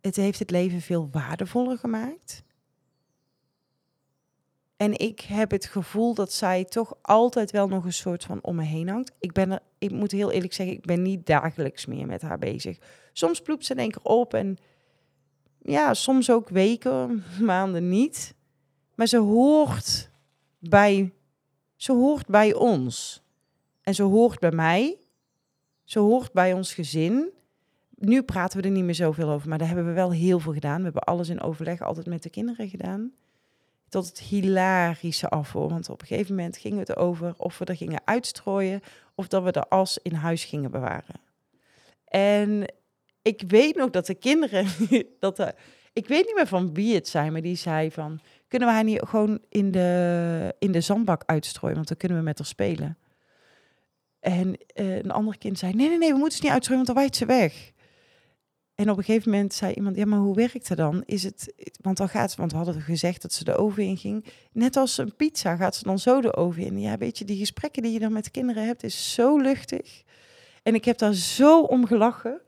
Het 0.02 0.16
heeft 0.16 0.40
het 0.40 0.52
leven 0.52 0.82
veel 0.82 1.10
waardevoller 1.12 1.78
gemaakt. 1.78 2.44
En 4.78 5.00
ik 5.00 5.22
heb 5.22 5.52
het 5.52 5.66
gevoel 5.66 6.14
dat 6.14 6.34
zij 6.34 6.66
toch 6.66 6.98
altijd 7.02 7.52
wel 7.52 7.68
nog 7.68 7.86
een 7.86 7.94
soort 7.94 8.24
van 8.24 8.40
om 8.42 8.56
me 8.56 8.64
heen 8.64 8.90
hangt. 8.90 9.12
Ik, 9.20 9.32
ben 9.32 9.52
er, 9.52 9.60
ik 9.78 9.92
moet 9.92 10.12
heel 10.12 10.32
eerlijk 10.32 10.54
zeggen, 10.54 10.76
ik 10.76 10.86
ben 10.86 11.02
niet 11.02 11.26
dagelijks 11.26 11.86
meer 11.86 12.06
met 12.06 12.22
haar 12.22 12.40
bezig. 12.40 12.78
Soms 13.14 13.42
ploept 13.42 13.66
ze 13.66 13.74
in 13.74 13.80
één 13.80 13.92
keer 13.92 14.04
op 14.04 14.34
en 14.34 14.58
ja, 15.62 15.94
soms 15.94 16.30
ook 16.30 16.50
weken, 16.50 17.24
maanden 17.42 17.90
niet. 17.90 18.36
Maar 18.96 19.08
ze 19.08 19.18
hoort 19.18 20.10
bij, 20.60 21.14
ze 21.76 21.92
hoort 21.92 22.28
bij 22.28 22.54
ons. 22.54 23.24
En 23.82 23.96
ze 23.96 24.04
hoort 24.04 24.40
bij 24.40 24.52
mij. 24.52 25.05
Ze 25.86 26.00
hoort 26.00 26.34
bij 26.34 26.54
ons 26.54 26.74
gezin. 26.74 27.30
Nu 27.90 28.22
praten 28.22 28.62
we 28.62 28.66
er 28.66 28.72
niet 28.74 28.84
meer 28.84 28.96
zoveel 28.96 29.30
over, 29.30 29.50
maar 29.50 29.58
daar 29.58 29.68
hebben 29.68 29.86
we 29.86 29.94
wel 29.94 30.12
heel 30.12 30.40
veel 30.40 30.54
gedaan. 30.54 30.78
We 30.78 30.84
hebben 30.84 31.04
alles 31.04 31.30
in 31.30 31.42
overleg 31.42 31.82
altijd 31.82 32.06
met 32.06 32.24
de 32.24 32.30
kinderen 32.30 32.70
gedaan. 32.70 33.12
Tot 33.90 34.08
het 34.08 34.20
hilarische 34.20 35.30
af, 35.30 35.52
Want 35.52 35.90
op 35.90 36.02
een 36.02 36.08
gegeven 36.08 36.36
moment 36.36 36.58
ging 36.58 36.78
het 36.78 36.96
over 36.96 37.34
of 37.38 37.58
we 37.58 37.66
er 37.66 37.76
gingen 37.76 38.02
uitstrooien 38.06 38.82
of 39.16 39.28
dat 39.28 39.44
we 39.44 39.52
de 39.52 39.70
as 39.70 40.00
in 40.02 40.14
huis 40.14 40.46
gingen 40.46 40.72
bewaren. 40.72 41.16
En 42.06 42.74
ik 43.22 43.44
weet 43.48 43.76
nog 43.76 43.90
dat 43.90 44.06
de 44.06 44.16
kinderen, 44.16 44.68
dat 45.20 45.54
ik 45.94 46.08
weet 46.08 46.26
niet 46.26 46.36
meer 46.36 46.48
van 46.48 46.74
wie 46.74 46.96
het 46.96 47.08
zijn, 47.08 47.32
maar 47.32 47.42
die 47.42 47.56
zei 47.56 47.92
van, 47.92 48.20
kunnen 48.48 48.68
we 48.68 48.74
haar 48.74 48.84
niet 48.84 49.02
gewoon 49.06 49.40
in 49.50 49.72
de, 49.72 50.56
in 50.60 50.72
de 50.72 50.82
zandbak 50.82 51.24
uitstrooien, 51.26 51.76
want 51.76 51.88
dan 51.88 51.98
kunnen 51.98 52.18
we 52.18 52.24
met 52.24 52.38
haar 52.38 52.48
spelen. 52.48 52.98
En 54.26 54.58
uh, 54.76 54.96
een 54.96 55.12
ander 55.12 55.38
kind 55.38 55.60
zei, 55.60 55.74
nee, 55.74 55.88
nee, 55.90 55.98
nee, 55.98 56.12
we 56.12 56.18
moeten 56.18 56.38
ze 56.38 56.44
niet 56.44 56.54
uitstrooien, 56.54 56.86
want 56.86 56.96
dan 56.96 57.04
waait 57.04 57.16
ze 57.16 57.26
weg. 57.26 57.72
En 58.76 58.90
op 58.90 58.98
een 58.98 59.04
gegeven 59.04 59.32
moment 59.32 59.54
zei 59.54 59.74
iemand, 59.74 59.96
ja, 59.96 60.06
maar 60.06 60.20
hoe 60.20 60.36
werkt 60.36 60.68
het 60.68 60.78
dan? 60.78 61.04
Is 61.06 61.24
het, 61.24 61.54
want 61.82 61.98
dan 61.98 62.10
gaat 62.10 62.32
ze, 62.32 62.38
want 62.38 62.52
we 62.52 62.58
hadden 62.58 62.82
gezegd 62.82 63.22
dat 63.22 63.34
ze 63.34 63.44
de 63.44 63.56
oven 63.56 63.84
in 63.84 63.98
ging. 63.98 64.26
Net 64.52 64.76
als 64.76 64.98
een 64.98 65.16
pizza 65.16 65.56
gaat 65.56 65.76
ze 65.76 65.84
dan 65.84 66.00
zo 66.00 66.22
de 66.22 66.36
oven 66.36 66.64
in. 66.64 66.80
Ja, 66.80 66.98
weet 66.98 67.18
je, 67.18 67.26
die 67.26 67.38
gesprekken 67.38 67.84
die 67.84 67.92
je 67.92 68.00
dan 68.00 68.14
met 68.14 68.32
kinderen 68.32 68.66
hebt, 68.66 68.84
is 68.84 69.14
zo 69.14 69.38
luchtig. 69.38 70.04
En 70.64 70.76
ik 70.76 70.86
heb 70.86 70.98
daar 70.98 71.14
zo 71.14 71.62
om 71.62 71.86
gelachen. 71.86 72.42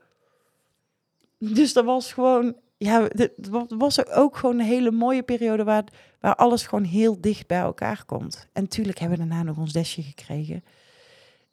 Dus 1.38 1.72
dat 1.72 1.84
was 1.84 2.12
gewoon, 2.12 2.56
ja, 2.76 3.08
het 3.08 3.48
was 3.68 4.06
ook 4.06 4.36
gewoon 4.36 4.58
een 4.58 4.66
hele 4.66 4.90
mooie 4.90 5.22
periode 5.22 5.64
waar, 5.64 5.84
waar 6.20 6.34
alles 6.34 6.66
gewoon 6.66 6.84
heel 6.84 7.20
dicht 7.20 7.46
bij 7.46 7.60
elkaar 7.60 8.04
komt. 8.04 8.48
En 8.52 8.62
natuurlijk 8.62 8.98
hebben 8.98 9.18
we 9.18 9.26
daarna 9.26 9.42
nog 9.42 9.58
ons 9.58 9.72
desje 9.72 10.02
gekregen. 10.02 10.64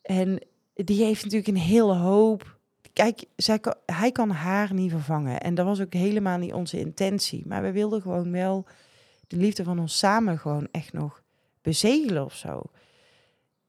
En 0.05 0.41
die 0.74 1.03
heeft 1.03 1.24
natuurlijk 1.24 1.50
een 1.50 1.63
hele 1.63 1.93
hoop. 1.95 2.57
Kijk, 2.93 3.24
zij 3.35 3.59
hij 3.85 4.12
kan 4.12 4.29
haar 4.29 4.74
niet 4.74 4.91
vervangen. 4.91 5.41
En 5.41 5.55
dat 5.55 5.65
was 5.65 5.81
ook 5.81 5.93
helemaal 5.93 6.38
niet 6.38 6.53
onze 6.53 6.79
intentie. 6.79 7.43
Maar 7.47 7.62
we 7.62 7.71
wilden 7.71 8.01
gewoon 8.01 8.31
wel 8.31 8.65
de 9.27 9.38
liefde 9.38 9.63
van 9.63 9.79
ons 9.79 9.97
samen 9.97 10.39
gewoon 10.39 10.67
echt 10.71 10.93
nog 10.93 11.24
bezegelen 11.62 12.25
of 12.25 12.35
zo. 12.35 12.62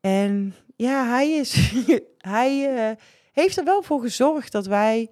En 0.01 0.55
ja, 0.77 1.09
hij 1.09 1.31
is. 1.31 1.73
hij 2.19 2.75
uh, 2.91 2.97
heeft 3.33 3.57
er 3.57 3.65
wel 3.65 3.83
voor 3.83 4.01
gezorgd 4.01 4.53
dat 4.53 4.67
wij 4.67 5.11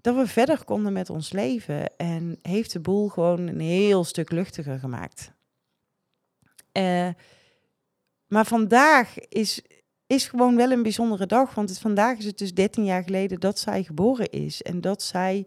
dat 0.00 0.16
we 0.16 0.26
verder 0.26 0.64
konden 0.64 0.92
met 0.92 1.10
ons 1.10 1.32
leven. 1.32 1.96
En 1.96 2.38
heeft 2.42 2.72
de 2.72 2.80
boel 2.80 3.08
gewoon 3.08 3.46
een 3.46 3.60
heel 3.60 4.04
stuk 4.04 4.30
luchtiger 4.30 4.78
gemaakt. 4.78 5.32
Uh, 6.72 7.08
maar 8.26 8.46
vandaag 8.46 9.18
is, 9.18 9.62
is 10.06 10.26
gewoon 10.26 10.56
wel 10.56 10.70
een 10.70 10.82
bijzondere 10.82 11.26
dag. 11.26 11.54
Want 11.54 11.68
het, 11.68 11.78
vandaag 11.78 12.18
is 12.18 12.24
het 12.24 12.38
dus 12.38 12.54
13 12.54 12.84
jaar 12.84 13.02
geleden 13.02 13.40
dat 13.40 13.58
zij 13.58 13.82
geboren 13.82 14.30
is. 14.30 14.62
En 14.62 14.80
dat 14.80 15.02
zij 15.02 15.46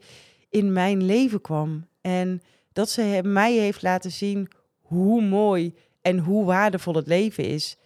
in 0.49 0.73
mijn 0.73 1.03
leven 1.03 1.41
kwam. 1.41 1.87
En 2.01 2.41
dat 2.73 2.89
ze 2.89 3.19
mij 3.23 3.53
heeft 3.53 3.81
laten 3.81 4.11
zien 4.11 4.47
hoe 4.81 5.21
mooi 5.21 5.75
en 6.01 6.19
hoe 6.19 6.45
waardevol 6.45 6.93
het 6.93 7.07
leven 7.07 7.43
is. 7.43 7.77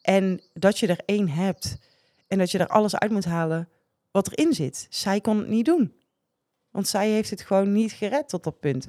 En 0.00 0.40
dat 0.52 0.78
je 0.78 0.86
er 0.86 1.00
één 1.04 1.28
hebt. 1.28 1.78
En 2.26 2.38
dat 2.38 2.50
je 2.50 2.58
er 2.58 2.66
alles 2.66 2.96
uit 2.96 3.10
moet 3.10 3.24
halen 3.24 3.68
wat 4.10 4.30
erin 4.30 4.52
zit. 4.52 4.86
Zij 4.90 5.20
kon 5.20 5.38
het 5.38 5.48
niet 5.48 5.64
doen. 5.64 5.94
Want 6.70 6.88
zij 6.88 7.10
heeft 7.10 7.30
het 7.30 7.42
gewoon 7.42 7.72
niet 7.72 7.92
gered 7.92 8.28
tot 8.28 8.44
dat 8.44 8.60
punt. 8.60 8.88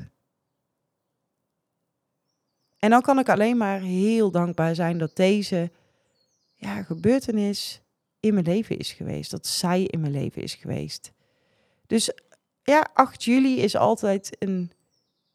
En 2.77 2.89
dan 2.89 3.01
kan 3.01 3.19
ik 3.19 3.29
alleen 3.29 3.57
maar 3.57 3.79
heel 3.79 4.31
dankbaar 4.31 4.75
zijn 4.75 4.97
dat 4.97 5.15
deze 5.15 5.71
ja, 6.63 6.83
gebeurtenis 6.83 7.81
in 8.19 8.33
mijn 8.33 8.45
leven 8.45 8.77
is 8.77 8.91
geweest. 8.91 9.31
Dat 9.31 9.47
zij 9.47 9.83
in 9.83 9.99
mijn 9.99 10.13
leven 10.13 10.41
is 10.41 10.55
geweest. 10.55 11.11
Dus 11.87 12.11
ja, 12.63 12.89
8 12.93 13.23
juli 13.23 13.59
is 13.59 13.75
altijd 13.75 14.35
een, 14.39 14.71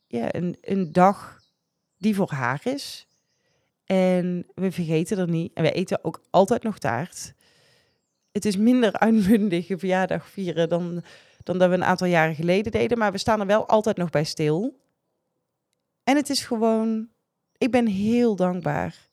ja, 0.06 0.34
een, 0.34 0.56
een 0.60 0.92
dag 0.92 1.42
die 1.96 2.14
voor 2.14 2.30
haar 2.30 2.60
is. 2.64 3.06
En 3.84 4.46
we 4.54 4.72
vergeten 4.72 5.18
er 5.18 5.28
niet. 5.28 5.52
En 5.52 5.62
we 5.62 5.72
eten 5.72 6.04
ook 6.04 6.22
altijd 6.30 6.62
nog 6.62 6.78
taart 6.78 7.34
het 8.38 8.46
is 8.46 8.56
minder 8.56 8.92
uitbundige 8.92 9.78
verjaardag 9.78 10.28
vieren 10.28 10.68
dan, 10.68 11.02
dan 11.42 11.58
dat 11.58 11.68
we 11.68 11.74
een 11.74 11.84
aantal 11.84 12.06
jaren 12.06 12.34
geleden 12.34 12.72
deden. 12.72 12.98
Maar 12.98 13.12
we 13.12 13.18
staan 13.18 13.40
er 13.40 13.46
wel 13.46 13.68
altijd 13.68 13.96
nog 13.96 14.10
bij 14.10 14.24
stil. 14.24 14.80
En 16.04 16.16
het 16.16 16.30
is 16.30 16.44
gewoon, 16.44 17.08
ik 17.58 17.70
ben 17.70 17.86
heel 17.86 18.36
dankbaar. 18.36 19.07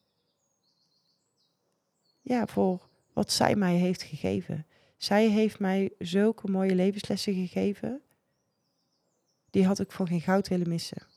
Ja, 2.27 2.47
voor 2.47 2.87
wat 3.13 3.31
zij 3.31 3.55
mij 3.55 3.75
heeft 3.75 4.01
gegeven. 4.01 4.65
Zij 4.97 5.27
heeft 5.27 5.59
mij 5.59 5.93
zulke 5.99 6.51
mooie 6.51 6.75
levenslessen 6.75 7.33
gegeven. 7.33 8.01
Die 9.49 9.65
had 9.65 9.79
ik 9.79 9.91
voor 9.91 10.07
geen 10.07 10.21
goud 10.21 10.47
willen 10.47 10.69
missen. 10.69 11.07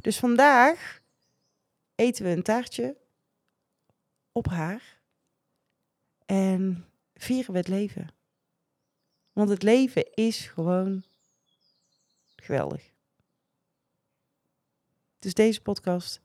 Dus 0.00 0.18
vandaag 0.18 1.02
eten 1.94 2.24
we 2.24 2.30
een 2.30 2.42
taartje 2.42 2.96
op 4.32 4.46
haar. 4.46 5.00
En 6.26 6.86
vieren 7.14 7.52
we 7.52 7.58
het 7.58 7.68
leven. 7.68 8.08
Want 9.32 9.48
het 9.48 9.62
leven 9.62 10.14
is 10.14 10.46
gewoon 10.46 11.04
geweldig. 12.36 12.92
Dus 15.18 15.34
deze 15.34 15.62
podcast 15.62 16.20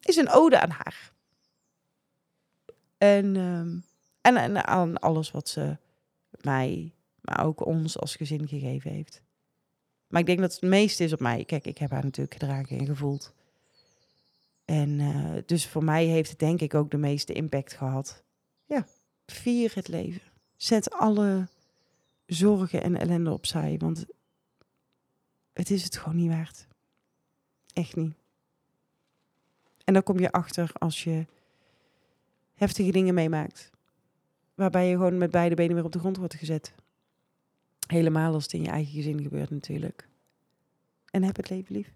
is 0.00 0.16
een 0.16 0.28
ode 0.28 0.60
aan 0.60 0.70
haar. 0.70 1.14
En, 2.98 3.36
um, 3.36 3.84
en, 4.20 4.36
en 4.36 4.66
aan 4.66 4.98
alles 4.98 5.30
wat 5.30 5.48
ze 5.48 5.76
mij, 6.40 6.94
maar 7.20 7.44
ook 7.44 7.66
ons 7.66 7.98
als 7.98 8.16
gezin 8.16 8.48
gegeven 8.48 8.90
heeft. 8.90 9.22
Maar 10.06 10.20
ik 10.20 10.26
denk 10.26 10.40
dat 10.40 10.52
het 10.52 10.62
meeste 10.62 11.04
is 11.04 11.12
op 11.12 11.20
mij. 11.20 11.44
Kijk, 11.44 11.66
ik 11.66 11.78
heb 11.78 11.90
haar 11.90 12.04
natuurlijk 12.04 12.40
gedragen 12.40 12.78
en 12.78 12.86
gevoeld. 12.86 13.34
En 14.64 14.98
uh, 14.98 15.36
dus 15.46 15.66
voor 15.66 15.84
mij 15.84 16.04
heeft 16.04 16.30
het 16.30 16.38
denk 16.38 16.60
ik 16.60 16.74
ook 16.74 16.90
de 16.90 16.96
meeste 16.96 17.32
impact 17.32 17.72
gehad. 17.72 18.24
Ja. 18.64 18.86
Vier 19.26 19.72
het 19.74 19.88
leven. 19.88 20.22
Zet 20.56 20.90
alle 20.90 21.48
zorgen 22.26 22.82
en 22.82 22.96
ellende 22.96 23.30
opzij, 23.30 23.76
want 23.78 24.04
het 25.52 25.70
is 25.70 25.84
het 25.84 25.96
gewoon 25.96 26.16
niet 26.16 26.30
waard. 26.30 26.66
Echt 27.72 27.96
niet. 27.96 28.14
En 29.84 29.92
dan 29.92 30.02
kom 30.02 30.18
je 30.18 30.32
achter 30.32 30.70
als 30.72 31.04
je 31.04 31.26
heftige 32.56 32.90
dingen 32.90 33.14
meemaakt. 33.14 33.70
Waarbij 34.54 34.88
je 34.88 34.96
gewoon 34.96 35.18
met 35.18 35.30
beide 35.30 35.54
benen 35.54 35.74
weer 35.74 35.84
op 35.84 35.92
de 35.92 35.98
grond 35.98 36.16
wordt 36.16 36.34
gezet. 36.34 36.74
Helemaal 37.86 38.34
als 38.34 38.42
het 38.42 38.52
in 38.52 38.62
je 38.62 38.68
eigen 38.68 38.92
gezin 38.92 39.22
gebeurt 39.22 39.50
natuurlijk. 39.50 40.08
En 41.10 41.22
heb 41.22 41.36
het 41.36 41.50
leven 41.50 41.74
lief. 41.74 41.95